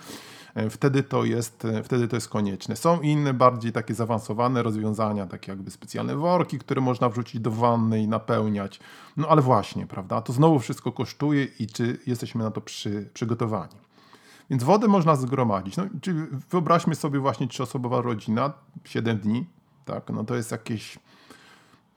[0.54, 2.76] E, wtedy to jest, e, wtedy to jest konieczne.
[2.76, 8.02] Są inne, bardziej takie zaawansowane rozwiązania, takie jakby specjalne worki, które można wrzucić do wanny
[8.02, 8.80] i napełniać.
[9.16, 10.20] No ale właśnie, prawda?
[10.20, 13.74] To znowu wszystko kosztuje i czy jesteśmy na to przy, przygotowani.
[14.50, 15.76] Więc wodę można zgromadzić.
[15.76, 18.52] No, czyli wyobraźmy sobie właśnie trzyosobowa rodzina,
[18.84, 19.46] 7 dni,
[19.88, 20.10] tak?
[20.10, 20.98] No to jest jakieś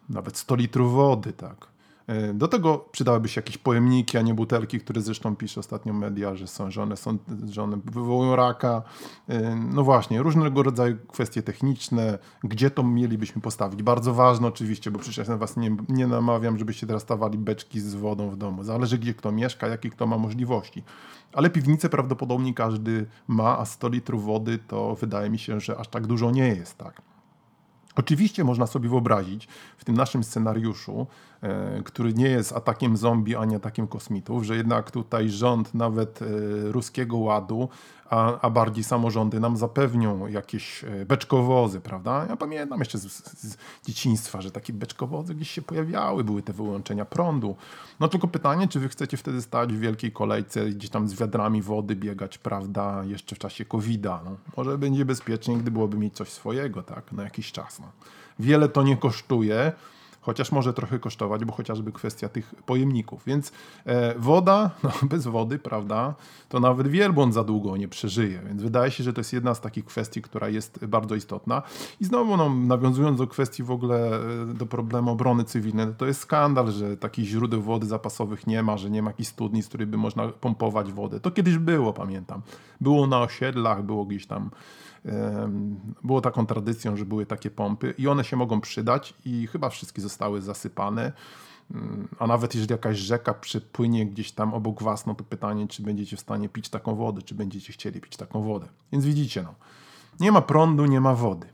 [0.09, 1.71] nawet 100 litrów wody, tak?
[2.07, 6.35] E, do tego przydałyby się jakieś pojemniki, a nie butelki, które zresztą pisze ostatnio media,
[6.35, 7.17] że są, że one, są,
[7.49, 8.81] że wywołują raka.
[9.29, 13.83] E, no właśnie, różnego rodzaju kwestie techniczne, gdzie to mielibyśmy postawić.
[13.83, 17.95] Bardzo ważne oczywiście, bo przecież ja was nie, nie namawiam, żebyście teraz stawali beczki z
[17.95, 18.63] wodą w domu.
[18.63, 20.83] Zależy, gdzie kto mieszka, jakie kto ma możliwości.
[21.33, 25.87] Ale piwnicę prawdopodobnie każdy ma, a 100 litrów wody to wydaje mi się, że aż
[25.87, 27.10] tak dużo nie jest, tak.
[27.95, 31.07] Oczywiście można sobie wyobrazić w tym naszym scenariuszu,
[31.41, 36.25] e, który nie jest atakiem zombie ani atakiem kosmitów, że jednak tutaj rząd nawet e,
[36.71, 37.69] ruskiego ładu
[38.11, 42.25] a, a bardziej samorządy nam zapewnią jakieś e, beczkowozy, prawda?
[42.29, 43.03] Ja pamiętam jeszcze z,
[43.39, 47.55] z, dzieciństwa, że takie beczkowozy gdzieś się pojawiały, były te wyłączenia prądu.
[47.99, 51.61] No tylko pytanie, czy wy chcecie wtedy stać w wielkiej kolejce, gdzieś tam z wiadrami
[51.61, 54.21] wody biegać, prawda, jeszcze w czasie COVID-a.
[54.25, 57.79] No, może będzie bezpieczniej, gdy byłoby mieć coś swojego, tak, na jakiś czas.
[57.79, 57.91] No.
[58.39, 59.71] Wiele to nie kosztuje,
[60.21, 63.23] chociaż może trochę kosztować, bo chociażby kwestia tych pojemników.
[63.25, 63.51] Więc
[63.85, 66.15] e, woda, no, bez wody, prawda,
[66.49, 68.41] to nawet wielbłąd za długo nie przeżyje.
[68.47, 71.61] Więc wydaje się, że to jest jedna z takich kwestii, która jest bardzo istotna.
[71.99, 74.19] I znowu, no, nawiązując do kwestii w ogóle,
[74.51, 78.63] e, do problemu obrony cywilnej, no, to jest skandal, że takich źródeł wody zapasowych nie
[78.63, 81.19] ma, że nie ma jakichś studni, z których by można pompować wodę.
[81.19, 82.41] To kiedyś było, pamiętam.
[82.81, 84.49] Było na osiedlach, było gdzieś tam
[86.03, 90.01] było taką tradycją, że były takie pompy i one się mogą przydać i chyba wszystkie
[90.01, 91.11] zostały zasypane.
[91.71, 95.83] Mm, a nawet jeżeli jakaś rzeka przypłynie gdzieś tam obok was, no to pytanie, czy
[95.83, 98.67] będziecie w stanie pić taką wodę, czy będziecie chcieli pić taką wodę.
[98.91, 99.53] Więc widzicie, no,
[100.19, 101.47] nie ma prądu, nie ma wody.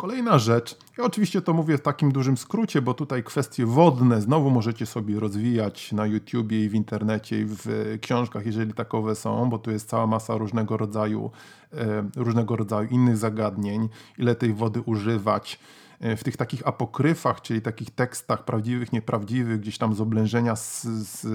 [0.00, 4.50] Kolejna rzecz, ja oczywiście to mówię w takim dużym skrócie, bo tutaj kwestie wodne znowu
[4.50, 9.58] możecie sobie rozwijać na YouTubie i w internecie i w książkach, jeżeli takowe są, bo
[9.58, 11.30] tu jest cała masa różnego rodzaju,
[11.72, 15.58] e, różnego rodzaju innych zagadnień, ile tej wody używać,
[16.00, 21.26] w tych takich apokryfach, czyli takich tekstach prawdziwych, nieprawdziwych, gdzieś tam z oblężenia z, z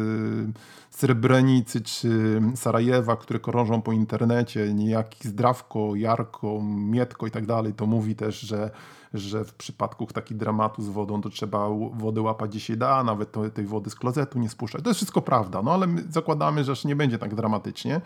[0.90, 7.86] Srebrenicy czy Sarajewa, które krążą po internecie, niejaki Zdrawko, Jarko, Mietko i tak dalej, to
[7.86, 8.72] mówi też, że
[9.14, 13.32] że w przypadku takich dramatu z wodą to trzeba wodę łapać gdzie się da, nawet
[13.32, 14.84] to, tej wody z klozetu nie spuszczać.
[14.84, 18.02] To jest wszystko prawda, no ale my zakładamy, że nie będzie tak dramatycznie,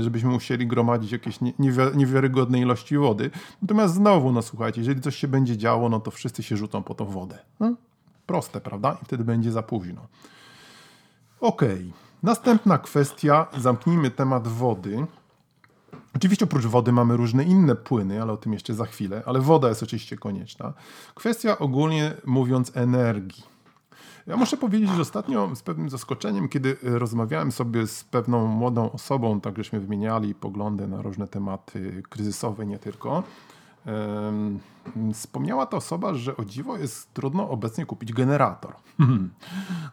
[0.00, 1.38] żebyśmy musieli gromadzić jakieś
[1.94, 3.30] niewiarygodne ilości wody.
[3.62, 6.94] Natomiast znowu, no słuchajcie, jeżeli coś się będzie działo, no to wszyscy się rzucą po
[6.94, 7.38] tą wodę.
[7.60, 7.74] No,
[8.26, 8.96] proste, prawda?
[9.02, 10.06] I wtedy będzie za późno.
[11.40, 11.74] Okej.
[11.74, 12.06] Okay.
[12.22, 15.06] Następna kwestia, zamknijmy temat wody.
[16.16, 19.68] Oczywiście oprócz wody mamy różne inne płyny, ale o tym jeszcze za chwilę, ale woda
[19.68, 20.72] jest oczywiście konieczna.
[21.14, 23.44] Kwestia ogólnie mówiąc energii.
[24.26, 29.40] Ja muszę powiedzieć, że ostatnio z pewnym zaskoczeniem, kiedy rozmawiałem sobie z pewną młodą osobą,
[29.40, 33.22] tak żeśmy wymieniali poglądy na różne tematy kryzysowe, nie tylko,
[35.12, 38.74] Wspomniała ta osoba, że o dziwo jest trudno obecnie kupić generator.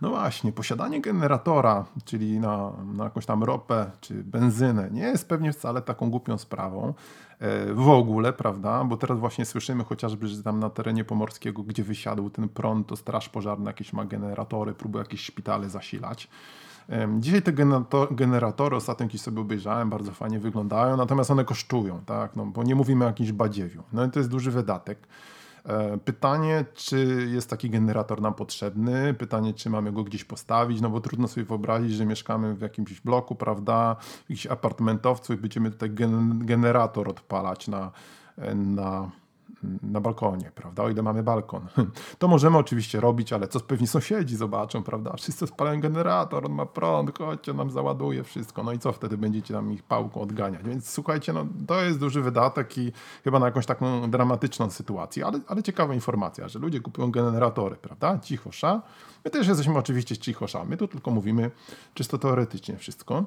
[0.02, 5.54] No właśnie, posiadanie generatora, czyli na, na jakąś tam ropę czy benzynę, nie jest pewnie
[5.54, 6.94] wcale taką głupią sprawą
[7.40, 8.84] e, w ogóle, prawda?
[8.84, 12.96] Bo teraz właśnie słyszymy chociażby, że tam na terenie pomorskiego, gdzie wysiadł ten prąd, to
[12.96, 16.30] straż pożarna jakieś ma generatory, próbuje jakieś szpitale zasilać.
[17.20, 17.54] Dzisiaj te
[18.12, 22.36] generatory, ostatnio gdzieś sobie obejrzałem, bardzo fajnie wyglądają, natomiast one kosztują, tak?
[22.36, 23.84] No, bo nie mówimy o jakimś badziewiu.
[23.94, 25.08] No i to jest duży wydatek.
[25.66, 29.14] E, pytanie, czy jest taki generator nam potrzebny?
[29.14, 30.82] Pytanie, czy mamy go gdzieś postawić?
[30.82, 35.38] No bo trudno sobie wyobrazić, że mieszkamy w jakimś bloku, prawda, w jakimś apartamentowcu i
[35.38, 35.90] będziemy tutaj
[36.34, 37.92] generator odpalać na,
[38.56, 39.12] na
[39.84, 40.84] na balkonie, prawda?
[40.84, 41.68] O ile mamy balkon.
[42.20, 45.14] To możemy oczywiście robić, ale co pewnie sąsiedzi zobaczą, prawda?
[45.18, 48.64] Wszyscy spalają generator, on ma prąd, chodźcie, nam załaduje wszystko.
[48.64, 50.64] No i co wtedy będziecie nam ich pałką odganiać?
[50.64, 52.92] Więc słuchajcie, no to jest duży wydatek i
[53.24, 58.20] chyba na jakąś taką dramatyczną sytuację, ale, ale ciekawa informacja, że ludzie kupują generatory, prawda?
[58.20, 58.82] Cichosza.
[59.26, 60.66] My też jesteśmy oczywiście cichosza.
[60.66, 61.52] My tu tylko mówimy
[61.94, 63.26] czysto teoretycznie wszystko.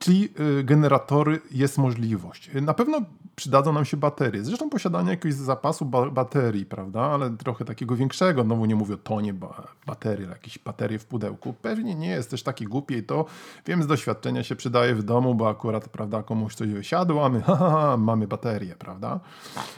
[0.00, 0.28] Czyli
[0.60, 2.50] y, generatory jest możliwość.
[2.62, 3.00] Na pewno
[3.36, 4.44] przydadzą nam się baterie.
[4.44, 8.94] Zresztą posiadanie jakiegoś zapasu ba baterii, prawda, ale trochę takiego większego, no bo nie mówię
[8.94, 13.02] o tonie ba baterii, jakieś baterie w pudełku, pewnie nie jest też taki głupie i
[13.02, 13.24] to
[13.66, 17.42] wiem z doświadczenia się przydaje w domu, bo akurat, prawda, komuś coś wysiadło, a my
[17.46, 19.20] ha, ha, ha, mamy baterię, prawda.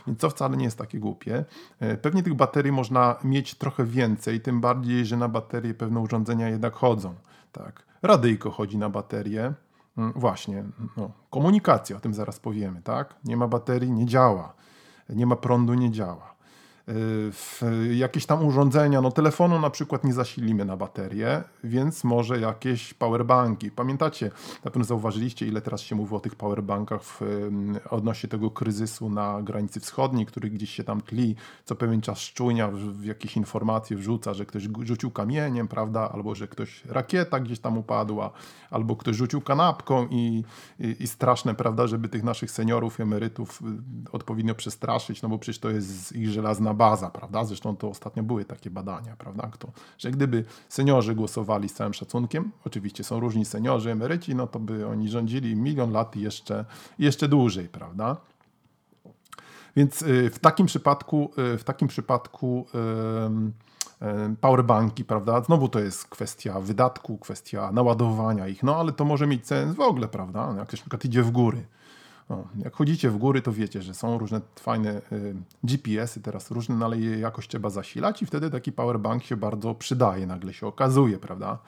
[0.07, 1.45] Więc to wcale nie jest takie głupie.
[1.81, 6.49] E, pewnie tych baterii można mieć trochę więcej, tym bardziej, że na baterie pewne urządzenia
[6.49, 7.15] jednak chodzą,
[7.53, 7.92] tak.
[8.03, 9.55] Radyjko chodzi na baterię,
[9.99, 10.65] Mm, właśnie,
[10.97, 13.15] no, komunikacja, o tym zaraz powiemy, tak?
[13.25, 14.55] Nie ma baterii, nie działa.
[15.09, 16.32] Nie ma prądu, nie działa.
[17.93, 23.71] Jakieś tam urządzenia, no telefonu na przykład nie zasilimy na baterię, więc może jakieś powerbanki.
[23.71, 24.31] Pamiętacie,
[24.65, 27.21] na pewno zauważyliście, ile teraz się mówi o tych powerbankach w,
[27.91, 32.69] odnośnie tego kryzysu na granicy wschodniej, który gdzieś się tam tli, co pewien czas szczujnia
[32.69, 37.59] w, w jakieś informacje wrzuca, że ktoś rzucił kamieniem, prawda, albo że ktoś rakieta gdzieś
[37.59, 38.31] tam upadła,
[38.71, 40.45] albo ktoś rzucił kanapką i,
[40.81, 43.63] i, i straszne, prawda, żeby tych naszych seniorów, emerytów
[44.07, 47.45] y, odpowiednio przestraszyć, no bo przecież to jest ich żelazna baza, prawda?
[47.45, 49.49] Zresztą to ostatnio były takie badania, prawda?
[49.53, 49.69] Kto,
[49.99, 54.87] że gdyby seniorzy głosowali z całym szacunkiem, oczywiście są różni seniorzy, emeryci, no to by
[54.87, 56.65] oni rządzili milion lat i jeszcze,
[56.99, 58.17] jeszcze dłużej, prawda?
[59.77, 62.67] Więc y, w takim przypadku, y, w takim przypadku
[64.41, 65.41] powerbanki, prawda?
[65.41, 69.81] Znowu to jest kwestia wydatku, kwestia naładowania ich, no ale to może mieć sens w
[69.81, 70.55] ogóle, prawda?
[70.59, 71.67] Jak ktoś na przykład idzie w góry,
[72.57, 76.87] jak chodzicie w góry, to wiecie, że są różne fajne y, GPS-y teraz różne, no
[76.87, 81.19] ale je jakoś trzeba zasilać i wtedy taki powerbank się bardzo przydaje, nagle się okazuje,
[81.19, 81.59] prawda?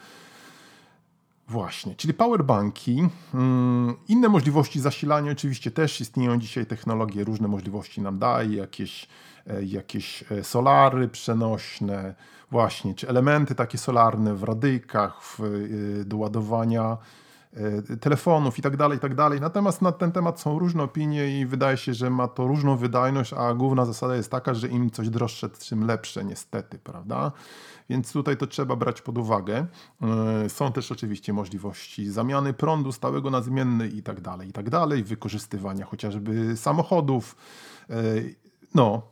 [1.49, 3.09] Właśnie, czyli powerbanki.
[3.35, 9.09] Mm, inne możliwości zasilania oczywiście też istnieją dzisiaj, technologie różne możliwości nam daje, jakieś,
[9.47, 12.15] e, jakieś e, solary przenośne,
[12.51, 16.97] właśnie, czy elementy takie solarne w radyjkach, w, e, do ładowania
[18.01, 19.41] telefonów i tak dalej, i tak dalej.
[19.41, 23.33] Natomiast na ten temat są różne opinie i wydaje się, że ma to różną wydajność,
[23.33, 27.33] a główna zasada jest taka, że im coś droższe, tym lepsze niestety, prawda?
[27.91, 29.67] Więc tutaj to trzeba brać pod uwagę.
[30.45, 34.71] E, są też oczywiście możliwości zamiany prądu stałego na zmienny i tak dalej, i tak
[34.71, 37.37] dalej, wykorzystywania chociażby samochodów.
[37.91, 37.95] E,
[38.75, 39.03] no,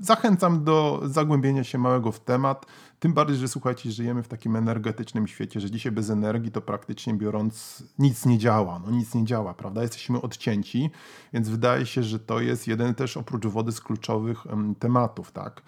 [0.00, 2.66] zachęcam do zagłębienia się małego w temat.
[3.04, 7.14] Tym bardziej, że słuchajcie, żyjemy w takim energetycznym świecie, że dzisiaj bez energii to praktycznie
[7.14, 8.78] biorąc nic nie działa.
[8.78, 9.82] No nic nie działa, prawda?
[9.82, 10.90] Jesteśmy odcięci,
[11.32, 14.44] więc wydaje się, że to jest jeden też oprócz wody z kluczowych
[14.78, 15.62] tematów, tak?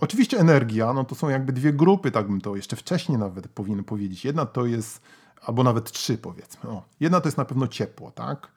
[0.00, 3.84] Oczywiście energia, no to są jakby dwie grupy, tak bym to jeszcze wcześniej nawet powinien
[3.84, 4.24] powiedzieć.
[4.24, 5.02] Jedna to jest,
[5.42, 6.70] albo nawet trzy powiedzmy.
[6.70, 8.48] O, jedna to jest na pewno ciepło, tak?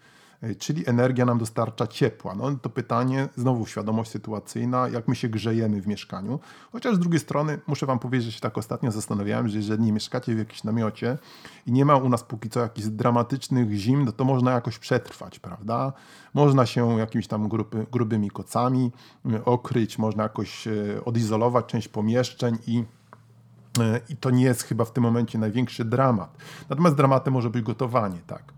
[0.42, 2.36] E, czyli energia nam dostarcza ciepła.
[2.36, 6.40] No to pytanie, znowu świadomość sytuacyjna, jak my się grzejemy w mieszkaniu.
[6.72, 9.92] Chociaż z drugiej strony muszę wam powiedzieć, że się tak ostatnio zastanawiałem, że jeżeli nie
[9.92, 11.18] mieszkacie w jakimś namiocie
[11.66, 15.40] i nie ma u nas póki co jakichś dramatycznych zim, no to można jakoś przetrwać,
[15.40, 15.94] prawda?
[16.34, 17.50] Można się jakimiś tam
[17.92, 18.92] grubymi kocami
[19.34, 20.72] e, okryć, można jakoś e,
[21.06, 22.84] odizolować część pomieszczeń i
[24.10, 26.38] i to nie jest chyba w tym momencie największy dramat.
[26.70, 28.54] Natomiast dramatem może być gotowanie, tak.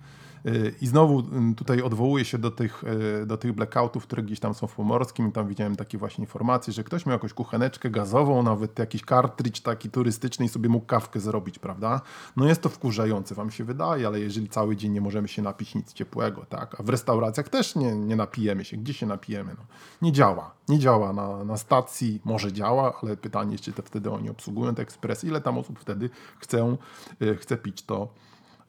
[0.82, 2.84] I znowu mm, tutaj odwołuję się do tych,
[3.21, 6.21] e, do tych blackoutów, które gdzieś tam są w Pomorskim i tam widziałem takie właśnie
[6.23, 10.86] informacje, że ktoś miał jakąś kucheneczkę gazową, nawet jakiś kartridż taki turystyczny i sobie mógł
[10.86, 12.01] kawkę zrobić, prawda?
[12.36, 15.75] No jest to wkurzające, wam się wydaje, ale jeżeli cały dzień nie możemy się napić
[15.75, 16.80] nic ciepłego, tak?
[16.80, 18.77] A w restauracjach też nie, nie napijemy się.
[18.77, 19.56] Gdzie się napijemy?
[19.58, 19.65] No,
[20.01, 20.51] nie działa.
[20.69, 24.82] Nie działa na, na stacji, może działa, ale pytanie, czy to wtedy oni obsługują te
[24.82, 26.77] ekspresy, ile tam osób wtedy chcą,
[27.21, 28.13] e, chce pić to,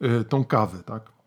[0.01, 1.22] e, tą kawę, tak?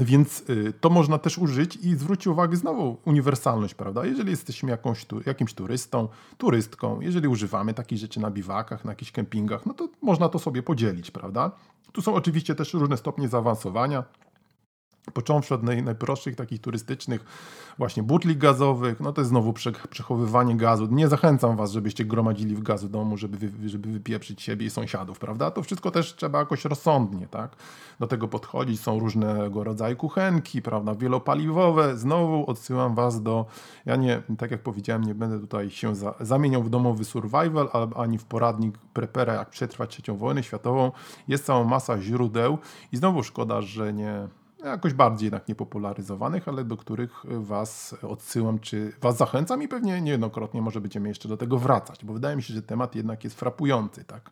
[0.00, 4.06] Więc y, to można też użyć i zwrócić uwagę znowu uniwersalność, prawda?
[4.06, 6.08] Jeżeli jesteśmy jakąś, jakimś turystą,
[6.38, 10.62] turystką, jeżeli używamy takich rzeczy na biwakach, na jakichś kempingach, no to można to sobie
[10.62, 11.50] podzielić, prawda?
[11.92, 14.04] Tu są oczywiście też różne stopnie zaawansowania.
[15.14, 17.24] Począwszy od naj, najprostszych takich turystycznych
[17.78, 19.52] właśnie butli gazowych, no to jest znowu
[19.90, 20.86] przechowywanie gazu.
[20.90, 25.50] Nie zachęcam was, żebyście gromadzili w gazu domu, żeby, żeby wypieprzyć siebie i sąsiadów, prawda?
[25.50, 27.56] To wszystko też trzeba jakoś rozsądnie, tak?
[28.00, 28.80] Do tego podchodzić.
[28.80, 30.94] Są różnego rodzaju kuchenki, prawda?
[30.94, 31.96] Wielopaliwowe.
[31.96, 33.46] Znowu odsyłam was do,
[33.86, 38.18] ja nie, tak jak powiedziałem, nie będę tutaj się za, zamieniał w domowy survival, ani
[38.18, 40.92] w poradnik prepera, jak przetrwać trzecią wojnę światową.
[41.28, 42.58] Jest cała masa źródeł
[42.92, 44.28] i znowu szkoda, że nie
[44.64, 50.62] jakoś bardziej jednak niepopularyzowanych, ale do których Was odsyłam, czy Was zachęcam i pewnie niejednokrotnie
[50.62, 54.04] może będziemy jeszcze do tego wracać, bo wydaje mi się, że temat jednak jest frapujący,
[54.04, 54.30] tak.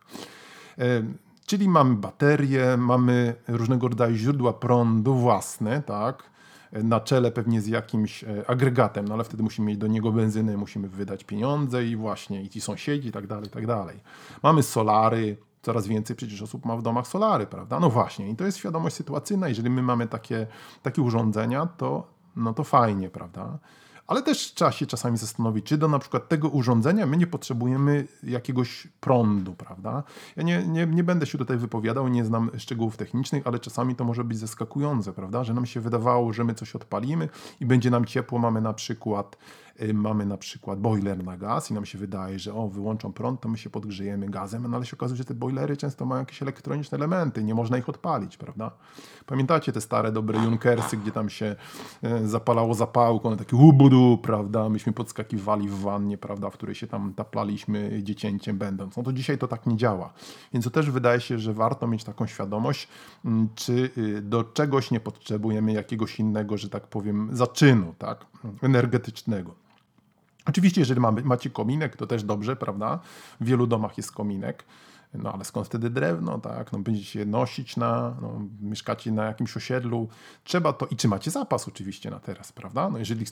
[1.45, 6.29] Czyli mamy baterie, mamy różnego rodzaju źródła prądu własne, tak,
[6.71, 10.57] na czele pewnie z jakimś e, agregatem, no ale wtedy musimy mieć do niego benzynę,
[10.57, 13.99] musimy wydać pieniądze i właśnie i ci sąsiedzi i tak dalej, i tak dalej.
[14.43, 17.79] Mamy solary, coraz więcej przecież osób ma w domach solary, prawda?
[17.79, 19.47] No właśnie, i to jest świadomość sytuacyjna.
[19.47, 20.47] Jeżeli my mamy takie,
[20.83, 23.57] takie urządzenia, to, no to fajnie, prawda?
[24.07, 28.07] Ale też trzeba się czasami zastanowić, czy do na przykład tego urządzenia my nie potrzebujemy
[28.23, 30.03] jakiegoś prądu, prawda?
[30.35, 34.03] Ja nie, nie, nie będę się tutaj wypowiadał, nie znam szczegółów technicznych, ale czasami to
[34.03, 35.43] może być zaskakujące, prawda?
[35.43, 39.37] Że nam się wydawało, że my coś odpalimy i będzie nam ciepło, mamy na przykład
[39.81, 43.41] Y, mamy na przykład boiler na gaz i nam się wydaje, że o, wyłączą prąd,
[43.41, 46.41] to my się podgrzejemy gazem, no ale się okazuje, że te boilery często mają jakieś
[46.41, 48.71] elektroniczne elementy, nie można ich odpalić, prawda?
[49.25, 51.55] Pamiętacie te stare, dobre Junkersy, gdzie tam się
[52.03, 54.69] y, zapalało zapałką, takie ubudu, prawda?
[54.69, 58.97] Myśmy podskakiwali w wannie, prawda, w której się tam taplaliśmy dziecięciem będąc.
[58.97, 60.13] No to dzisiaj to tak nie działa.
[60.53, 62.87] Więc to też wydaje się, że warto mieć taką świadomość,
[63.25, 68.25] mm, czy y, do czegoś nie potrzebujemy jakiegoś innego, że tak powiem, zaczynu, tak?
[68.61, 69.53] Energetycznego.
[70.45, 72.99] Oczywiście, jeżeli mamy, macie kominek, to też dobrze, prawda?
[73.41, 74.63] W wielu domach jest kominek.
[75.13, 76.71] No ale skąd wtedy drewno, tak?
[76.71, 80.07] No, będziecie nosić na, no, mieszkacie na jakimś osiedlu.
[80.43, 82.89] Trzeba to, i czy macie zapas oczywiście na teraz, prawda?
[82.89, 83.25] No jeżeli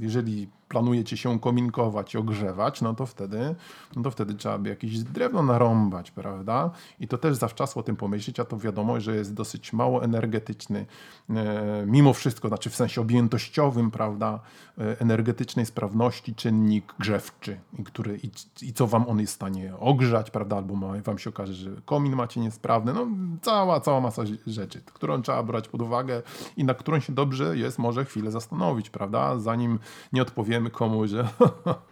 [0.00, 3.54] jeżeli planujecie się kominkować ogrzewać, no to wtedy,
[3.96, 6.70] no to wtedy trzeba by jakieś drewno narąbać, prawda?
[7.00, 10.86] I to też zawczasu o tym pomyśleć, a to wiadomo, że jest dosyć mało energetyczny,
[11.30, 14.40] e, mimo wszystko, znaczy w sensie objętościowym, prawda,
[14.78, 18.30] e, energetycznej sprawności czynnik grzewczy, i, który, i,
[18.62, 21.70] i co wam on jest w stanie ogrzać, prawda, albo ma, wam się okaże, że
[21.84, 23.06] komin macie niesprawny, no
[23.42, 26.22] cała, cała masa rzeczy, którą trzeba brać pod uwagę
[26.56, 29.77] i na którą się dobrze jest może chwilę zastanowić, prawda, zanim
[30.12, 31.28] nie odpowiemy komuś, że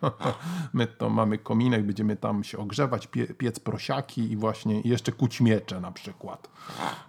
[0.72, 5.40] my to mamy kominek, będziemy tam się ogrzewać, pie, piec prosiaki i właśnie jeszcze kuć
[5.40, 6.50] miecze na przykład.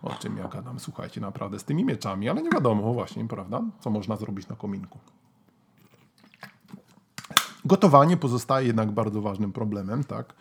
[0.04, 3.90] O czym ja gadam, słuchajcie, naprawdę z tymi mieczami, ale nie wiadomo właśnie, prawda, co
[3.90, 5.00] można zrobić na kominku.
[7.66, 10.34] Gotowanie pozostaje jednak bardzo ważnym problemem, tak?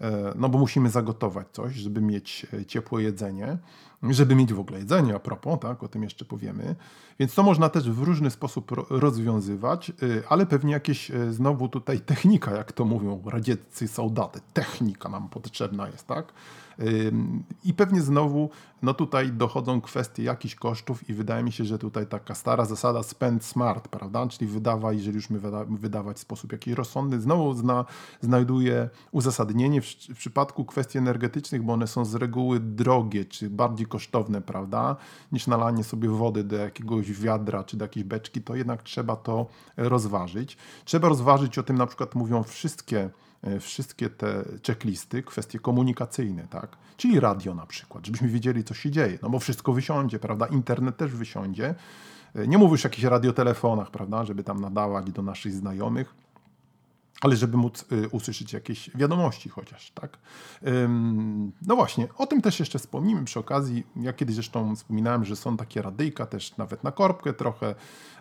[0.00, 3.58] E, no bo musimy zagotować coś, żeby mieć e, ciepłe jedzenie,
[4.02, 6.76] żeby mieć w ogóle jedzenie, a propos, tak, o tym jeszcze powiemy.
[7.18, 9.92] Więc to można też w różny sposób rozwiązywać, e,
[10.28, 16.06] ale pewnie jakieś znowu tutaj technika, jak to mówią radzieccy soldaty, technika nam potrzebna jest,
[16.06, 16.32] tak?
[17.64, 18.50] I pewnie znowu,
[18.82, 23.02] no tutaj dochodzą kwestie jakichś kosztów i wydaje mi się, że tutaj taka stara zasada
[23.02, 24.26] spend smart, prawda?
[24.26, 27.84] Czyli wydawaj, jeżeli już my wydawać w sposób jakiś rozsądny, znowu zna,
[28.20, 33.86] znajduje uzasadnienie w, w przypadku kwestii energetycznych, bo one są z reguły drogie, czy bardziej
[33.86, 34.96] kosztowne, prawda?
[35.32, 39.46] Niż nalanie sobie wody do jakiegoś wiadra, czy do jakiejś beczki, to jednak trzeba to
[39.76, 40.56] rozważyć.
[40.84, 43.10] Trzeba rozważyć, o tym na przykład mówią wszystkie
[43.60, 46.76] wszystkie te checklisty, kwestie komunikacyjne, tak?
[46.96, 50.46] Czyli radio na przykład, żebyśmy wiedzieli, co się dzieje, no bo wszystko wysiądzie, prawda?
[50.46, 51.74] Internet też wysiądzie.
[52.34, 56.14] E, nie mówisz o jakichś radiotelefonach, prawda, żeby tam nadawać do naszych znajomych,
[57.20, 60.18] ale żeby móc y, usłyszeć jakieś wiadomości chociaż, tak?
[61.66, 63.86] No właśnie, o tym też jeszcze wspomnimy przy okazji.
[63.96, 67.74] Ja kiedyś zresztą wspominałem, że są takie radyjka też nawet na korbkę trochę,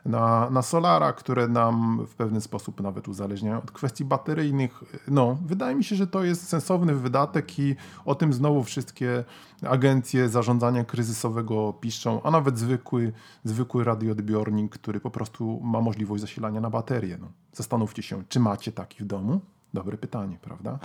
[0.06, 4.84] na, na solara, które nam w pewien sposób nawet uzależniają od kwestii bateryjnych.
[5.08, 7.76] No, wydaje mi się, że to jest sensowny wydatek i
[8.06, 9.24] o tym znowu wszystkie
[9.64, 16.62] agencje zarządzania kryzysowego piszą, a nawet zwykły, zwykły radioodbiornik, który po prostu ma możliwość zasilania
[16.62, 17.18] na baterię.
[17.22, 19.41] No, zastanówcie się, czy macie taki w domu?
[19.74, 20.80] Dobre pytanie, prawda?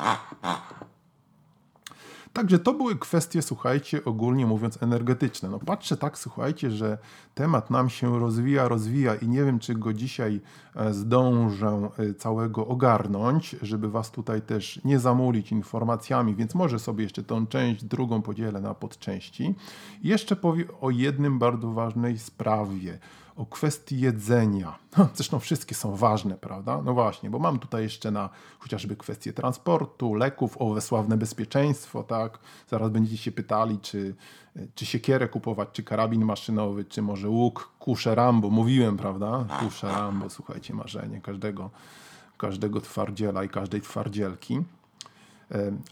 [2.33, 5.49] Także to były kwestie, słuchajcie, ogólnie mówiąc energetyczne.
[5.49, 6.99] No patrzę tak, słuchajcie, że
[7.35, 10.41] temat nam się rozwija, rozwija i nie wiem, czy go dzisiaj
[10.77, 17.05] e, zdążę e, całego ogarnąć, żeby was tutaj też nie zamulić informacjami, więc może sobie
[17.05, 19.55] jeszcze tą część drugą podzielę na podczęści.
[20.03, 22.99] Jeszcze powiem o jednym bardzo ważnej sprawie
[23.37, 24.79] o kwestii jedzenia.
[25.15, 26.83] Zresztą wszystkie są ważne, prawda?
[26.85, 32.39] No właśnie, bo mam tutaj jeszcze na chociażby kwestię transportu, leków, owe sławne bezpieczeństwo, tak?
[32.69, 34.15] Zaraz będziecie się pytali, czy,
[34.75, 38.51] czy siekierę kupować, czy karabin maszynowy, czy może łuk, kusze Rambo.
[38.51, 39.45] Mówiłem, prawda?
[39.61, 41.71] Kusze Rambo, słuchajcie, marzenie każdego,
[42.39, 44.63] każdego twardziela i każdej twardzielki.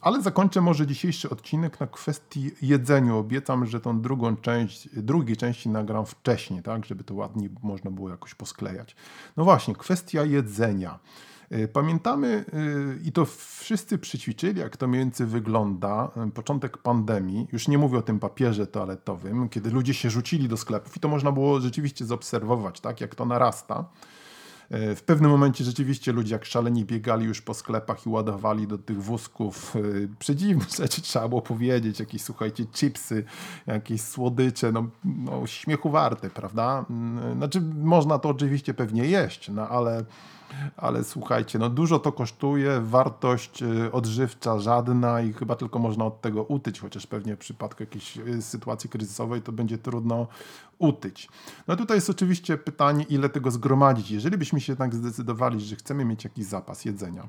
[0.00, 3.14] Ale zakończę może dzisiejszy odcinek na kwestii jedzenia.
[3.14, 8.10] Obiecam, że tą drugą część, drugiej części nagram wcześniej, tak, żeby to ładnie można było
[8.10, 8.96] jakoś posklejać.
[9.36, 10.98] No właśnie, kwestia jedzenia.
[11.50, 17.48] E, pamiętamy, e, i to wszyscy przyćwiczyli, jak to mniej więcej wygląda, e, początek pandemii,
[17.52, 21.08] już nie mówię o tym papierze toaletowym, kiedy ludzie się rzucili do sklepów i to
[21.08, 23.84] można było rzeczywiście zaobserwować, tak, jak to narasta.
[24.70, 28.78] E, w pewnym momencie rzeczywiście ludzie jak szaleni biegali już po sklepach i ładowali do
[28.78, 29.80] tych wózków e,
[30.18, 33.24] przedziwne rzeczy, trzeba było powiedzieć, jakieś słuchajcie, chipsy,
[33.66, 36.84] jakieś słodycze, no, no śmiechu warte, prawda?
[36.90, 40.04] Mm, znaczy można to oczywiście pewnie jeść, no ale
[40.76, 46.20] ale słuchajcie, no dużo to kosztuje, wartość y, odżywcza żadna i chyba tylko można od
[46.20, 50.26] tego utyć, chociaż pewnie w przypadku jakiejś y, sytuacji kryzysowej to będzie trudno
[50.78, 51.28] utyć.
[51.68, 54.10] No tutaj jest oczywiście pytanie, ile tego zgromadzić.
[54.10, 57.28] Jeżeli byśmy się jednak zdecydowali, że chcemy mieć jakiś zapas jedzenia,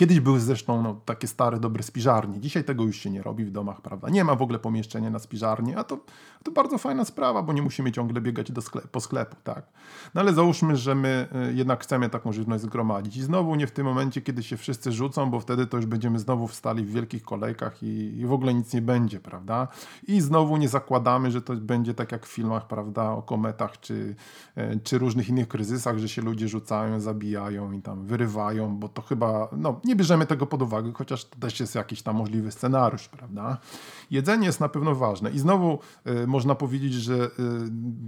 [0.00, 2.40] Kiedyś były zresztą no, takie stare, dobre spiżarnie.
[2.40, 4.08] Dzisiaj tego już się nie robi w domach, prawda?
[4.08, 5.98] Nie ma w ogóle pomieszczenia na spiżarnię, a to,
[6.44, 9.66] to bardzo fajna sprawa, bo nie musimy ciągle biegać do sklep, po sklepu, tak?
[10.14, 13.70] No ale załóżmy, że my y, jednak chcemy taką żywność zgromadzić i znowu nie w
[13.70, 17.22] tym momencie, kiedy się wszyscy rzucą, bo wtedy to już będziemy znowu wstali w wielkich
[17.22, 19.68] kolejkach i, i w ogóle nic nie będzie, prawda?
[20.08, 24.14] I znowu nie zakładamy, że to będzie tak jak w filmach, prawda, o kometach czy,
[24.58, 29.02] y, czy różnych innych kryzysach, że się ludzie rzucają, zabijają i tam wyrywają, bo to
[29.02, 33.08] chyba, no nie bierzemy tego pod uwagę, chociaż to też jest jakiś tam możliwy scenariusz,
[33.08, 33.58] prawda?
[34.10, 37.30] Jedzenie jest na pewno ważne i znowu y, można powiedzieć, że y,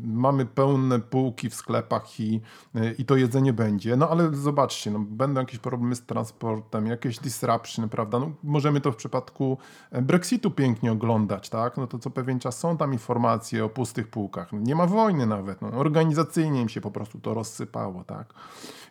[0.05, 2.41] mamy pełne półki w sklepach i,
[2.77, 7.19] y, i to jedzenie będzie, no ale zobaczcie, no, będą jakieś problemy z transportem, jakieś
[7.19, 8.19] disruption, prawda?
[8.19, 9.59] No, możemy to w przypadku
[9.91, 11.77] e, Brexitu pięknie oglądać, tak?
[11.77, 15.27] No to co pewien czas są tam informacje o pustych półkach, no, nie ma wojny
[15.27, 18.35] nawet, no, organizacyjnie im się po prostu to rozsypało, tak?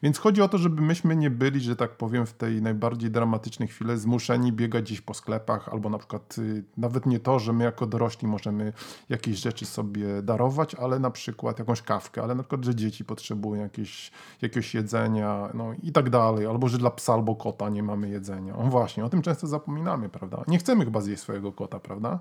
[0.03, 3.67] Więc chodzi o to, żeby myśmy nie byli, że tak powiem, w tej najbardziej dramatycznej
[3.67, 7.63] chwili zmuszeni biegać gdzieś po sklepach, albo na przykład y, nawet nie to, że my
[7.63, 8.73] jako dorośli możemy
[9.09, 13.61] jakieś rzeczy sobie darować, ale na przykład jakąś kawkę, ale na przykład, że dzieci potrzebują
[13.61, 14.11] jakieś,
[14.41, 18.55] jakiegoś jedzenia, no i tak dalej, albo że dla psa albo kota nie mamy jedzenia.
[18.55, 20.43] O właśnie, o tym często zapominamy, prawda?
[20.47, 22.19] Nie chcemy chyba zjeść swojego kota, prawda?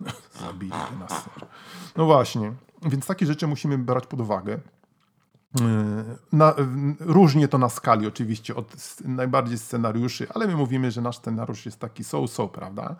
[0.40, 1.28] Zabili nas.
[1.96, 2.52] No właśnie,
[2.82, 4.58] więc takie rzeczy musimy brać pod uwagę.
[6.32, 6.54] Na,
[7.00, 11.78] różnie to na skali oczywiście od najbardziej scenariuszy, ale my mówimy, że nasz scenariusz jest
[11.78, 12.96] taki so-so, prawda?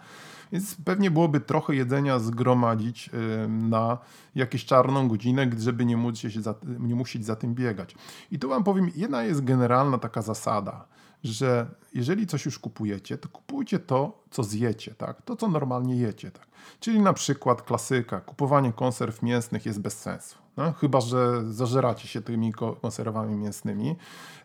[0.52, 3.10] Więc pewnie byłoby trochę jedzenia zgromadzić
[3.48, 3.98] na
[4.34, 7.94] jakąś czarną godzinę, żeby nie, móc się za, nie musieć za tym biegać.
[8.30, 10.84] I tu wam powiem, jedna jest generalna taka zasada,
[11.24, 15.22] że jeżeli coś już kupujecie, to kupujcie to, co zjecie, tak?
[15.22, 16.46] To, co normalnie jecie, tak?
[16.80, 20.47] Czyli na przykład klasyka, kupowanie konserw mięsnych jest bez sensu.
[20.58, 22.52] No, chyba, że zażeracie się tymi
[22.82, 23.96] konserwami mięsnymi,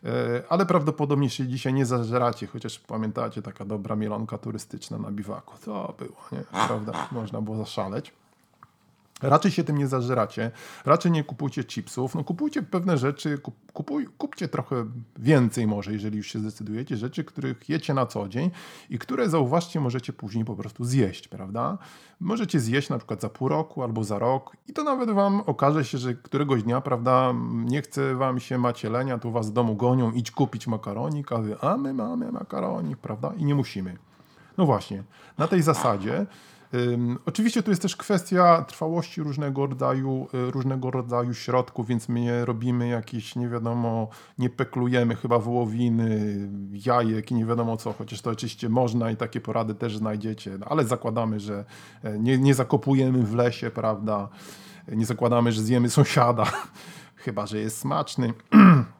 [0.04, 5.54] e, ale prawdopodobnie się dzisiaj nie zażeracie, chociaż pamiętacie, taka dobra mielonka turystyczna na biwaku.
[5.64, 6.66] To było, nie?
[6.66, 6.92] Prawda?
[7.12, 8.12] Można było zaszaleć.
[9.28, 10.50] Raczej się tym nie zażeracie,
[10.84, 13.38] raczej nie kupujcie chipsów, no kupujcie pewne rzeczy,
[13.72, 14.86] kupuj, kupcie trochę
[15.18, 18.50] więcej może, jeżeli już się zdecydujecie, rzeczy, których jecie na co dzień
[18.90, 21.78] i które zauważcie możecie później po prostu zjeść, prawda?
[22.20, 25.84] Możecie zjeść na przykład za pół roku albo za rok i to nawet wam okaże
[25.84, 30.12] się, że któregoś dnia, prawda, nie chce wam się macielenia, tu was z domu gonią,
[30.12, 33.32] idź kupić makaronik, a wy, a my mamy makaronik, prawda?
[33.36, 33.96] I nie musimy.
[34.58, 35.02] No właśnie,
[35.38, 36.26] na tej zasadzie
[37.26, 42.44] Oczywiście tu jest też kwestia trwałości różnego rodzaju, y, różnego rodzaju środków, więc my nie
[42.44, 44.08] robimy jakieś, nie wiadomo,
[44.38, 46.36] nie peklujemy chyba wołowiny,
[46.86, 50.66] jajek i nie wiadomo co, chociaż to oczywiście można i takie porady też znajdziecie, no,
[50.68, 51.64] ale zakładamy, że
[52.02, 54.28] e, nie, nie zakopujemy w lesie, prawda,
[54.88, 56.46] nie zakładamy, że zjemy sąsiada,
[57.24, 58.32] chyba, że jest smaczny.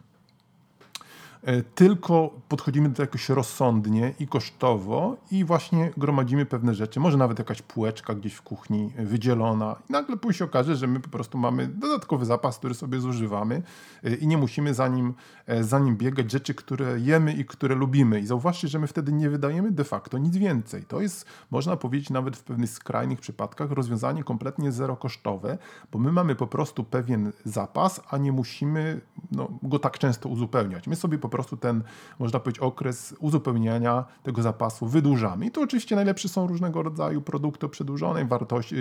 [1.44, 7.18] E, tylko podchodzimy do tego jakoś rozsądnie i kosztowo i właśnie gromadzimy pewne rzeczy, może
[7.18, 11.08] nawet jakaś półeczka gdzieś w kuchni wydzielona i nagle później się okaże, że my po
[11.08, 13.62] prostu mamy dodatkowy zapas, który sobie zużywamy
[14.04, 15.14] e, i nie musimy za nim,
[15.46, 19.12] e, za nim biegać rzeczy, które jemy i które lubimy i zauważcie, że my wtedy
[19.12, 20.84] nie wydajemy de facto nic więcej.
[20.84, 25.58] To jest, można powiedzieć nawet w pewnych skrajnych przypadkach rozwiązanie kompletnie zerokosztowe,
[25.92, 29.00] bo my mamy po prostu pewien zapas, a nie musimy
[29.32, 30.86] no, go tak często uzupełniać.
[30.86, 31.82] My sobie po prostu ten,
[32.18, 35.46] można powiedzieć, okres uzupełniania tego zapasu wydłużamy.
[35.46, 38.76] I tu oczywiście najlepsze są różnego rodzaju produkty o przedłużonej wartości,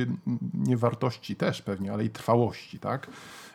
[0.53, 3.07] nie wartości też pewnie, ale i trwałości, tak?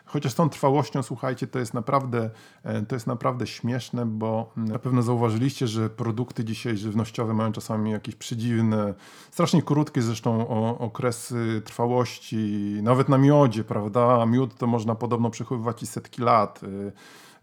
[0.05, 2.29] Chociaż tą trwałością, słuchajcie, to jest naprawdę,
[2.63, 7.91] e, to jest naprawdę śmieszne, bo na pewno zauważyliście, że produkty dzisiaj żywnościowe mają czasami
[7.91, 8.93] jakieś przedziwne,
[9.31, 10.47] strasznie krótkie zresztą
[10.77, 14.25] okresy trwałości, nawet na miodzie, prawda?
[14.25, 16.61] Miód to można podobno przechowywać i setki lat.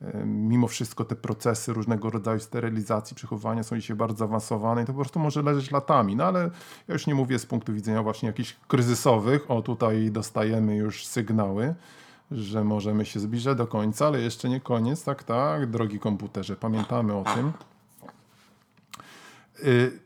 [0.03, 4.93] E, mimo wszystko te procesy różnego rodzaju sterylizacji, przechowywania są dzisiaj bardzo zaawansowane i to
[4.93, 6.17] po prostu może leżeć latami.
[6.17, 6.51] No ale
[6.89, 9.51] ja już nie mówię z punktu widzenia właśnie jakichś kryzysowych.
[9.51, 11.75] O, tutaj dostajemy już sygnały,
[12.31, 15.05] że możemy się zbliżać do końca, ale jeszcze nie koniec.
[15.05, 17.53] Tak, tak, drogi komputerze, pamiętamy o tym.
[19.65, 20.01] Y,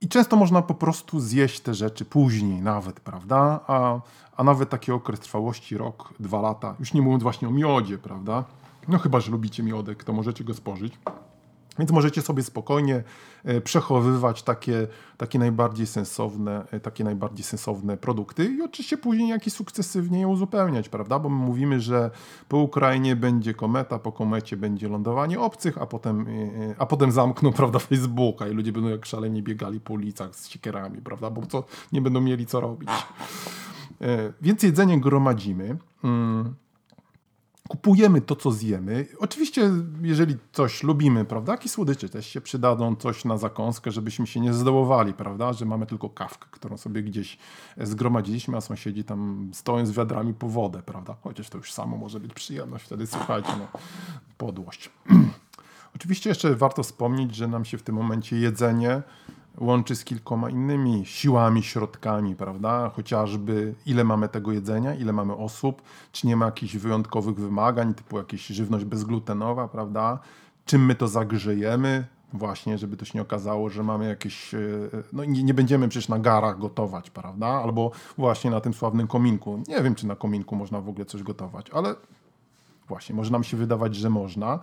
[0.00, 3.60] I często można po prostu zjeść te rzeczy później nawet, prawda?
[3.66, 4.00] A,
[4.36, 8.44] a nawet taki okres trwałości rok, dwa lata, już nie mówiąc właśnie o miodzie, prawda?
[8.88, 10.98] No chyba, że lubicie miodek, to możecie go spożyć.
[11.78, 13.02] Więc możecie sobie spokojnie
[13.44, 19.52] e, przechowywać takie, takie, najbardziej sensowne, e, takie najbardziej sensowne produkty i oczywiście później jakieś
[19.52, 21.18] sukcesywnie je uzupełniać, prawda?
[21.18, 22.10] Bo my mówimy, że
[22.48, 27.52] po Ukrainie będzie kometa, po komecie będzie lądowanie obcych, a potem, e, a potem zamkną,
[27.62, 31.30] prawda, Facebooka i ludzie będą jak szaleni biegali po ulicach z siekierami, prawda?
[31.30, 32.88] Bo co, nie będą mieli co robić.
[34.40, 35.76] Więc jedzenie gromadzimy.
[36.04, 36.61] Mm
[37.72, 39.06] kupujemy to, co zjemy.
[39.18, 39.70] Oczywiście,
[40.02, 44.54] jeżeli coś lubimy, prawda, jakieś słodycze też się przydadzą, coś na zakąskę, żebyśmy się nie
[44.54, 47.38] zdołowali, prawda, że mamy tylko kawkę, którą sobie gdzieś
[47.76, 52.20] zgromadziliśmy, a sąsiedzi tam stoją z wiadrami po wodę, prawda, chociaż to już samo może
[52.20, 53.80] być przyjemność, wtedy słuchajcie, no,
[54.38, 54.90] podłość.
[55.96, 59.02] Oczywiście jeszcze warto wspomnieć, że nam się w tym momencie jedzenie
[59.60, 62.90] łączy z kilkoma innymi siłami, środkami, prawda?
[62.94, 65.82] Chociażby ile mamy tego jedzenia, ile mamy osób,
[66.12, 70.18] czy nie ma jakichś wyjątkowych wymagań, typu jakieś żywność bezglutenowa, prawda?
[70.66, 74.58] Czym my to zagrzejemy, właśnie, żeby to się nie okazało, że mamy jakieś, e,
[75.12, 77.46] no nie, nie, będziemy przecież na garach gotować, prawda?
[77.46, 79.62] Albo właśnie na tym sławnym kominku.
[79.68, 81.94] Nie wiem, czy na kominku można w ogóle coś gotować, ale
[82.88, 84.58] właśnie, może nam się wydawać, że można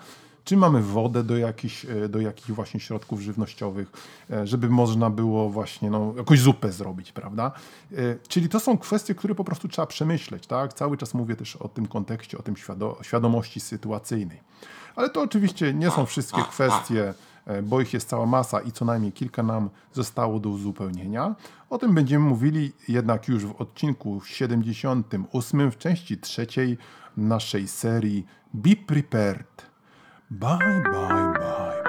[0.50, 3.92] czy mamy wodę do jakichś, e, do jakichś właśnie środków żywnościowych,
[4.32, 7.52] e, żeby można było właśnie no, jakąś zupę zrobić, prawda?
[7.92, 7.96] E,
[8.28, 10.74] czyli to są kwestie, które po prostu trzeba przemyśleć, tak?
[10.74, 12.56] Cały czas mówię też o tym kontekście, o tym
[13.02, 14.42] świadomości sytuacyjnej.
[14.96, 17.14] Ale to oczywiście nie są wszystkie kwestie,
[17.64, 21.36] bo ich jest cała masa i co najmniej kilka nam zostało do uzupełnienia.
[21.70, 26.78] O tym będziemy mówili jednak już w odcinku 78 w części trzeciej
[27.18, 29.69] naszej serii Be Prepared.
[30.32, 31.84] Bye, bye, bye.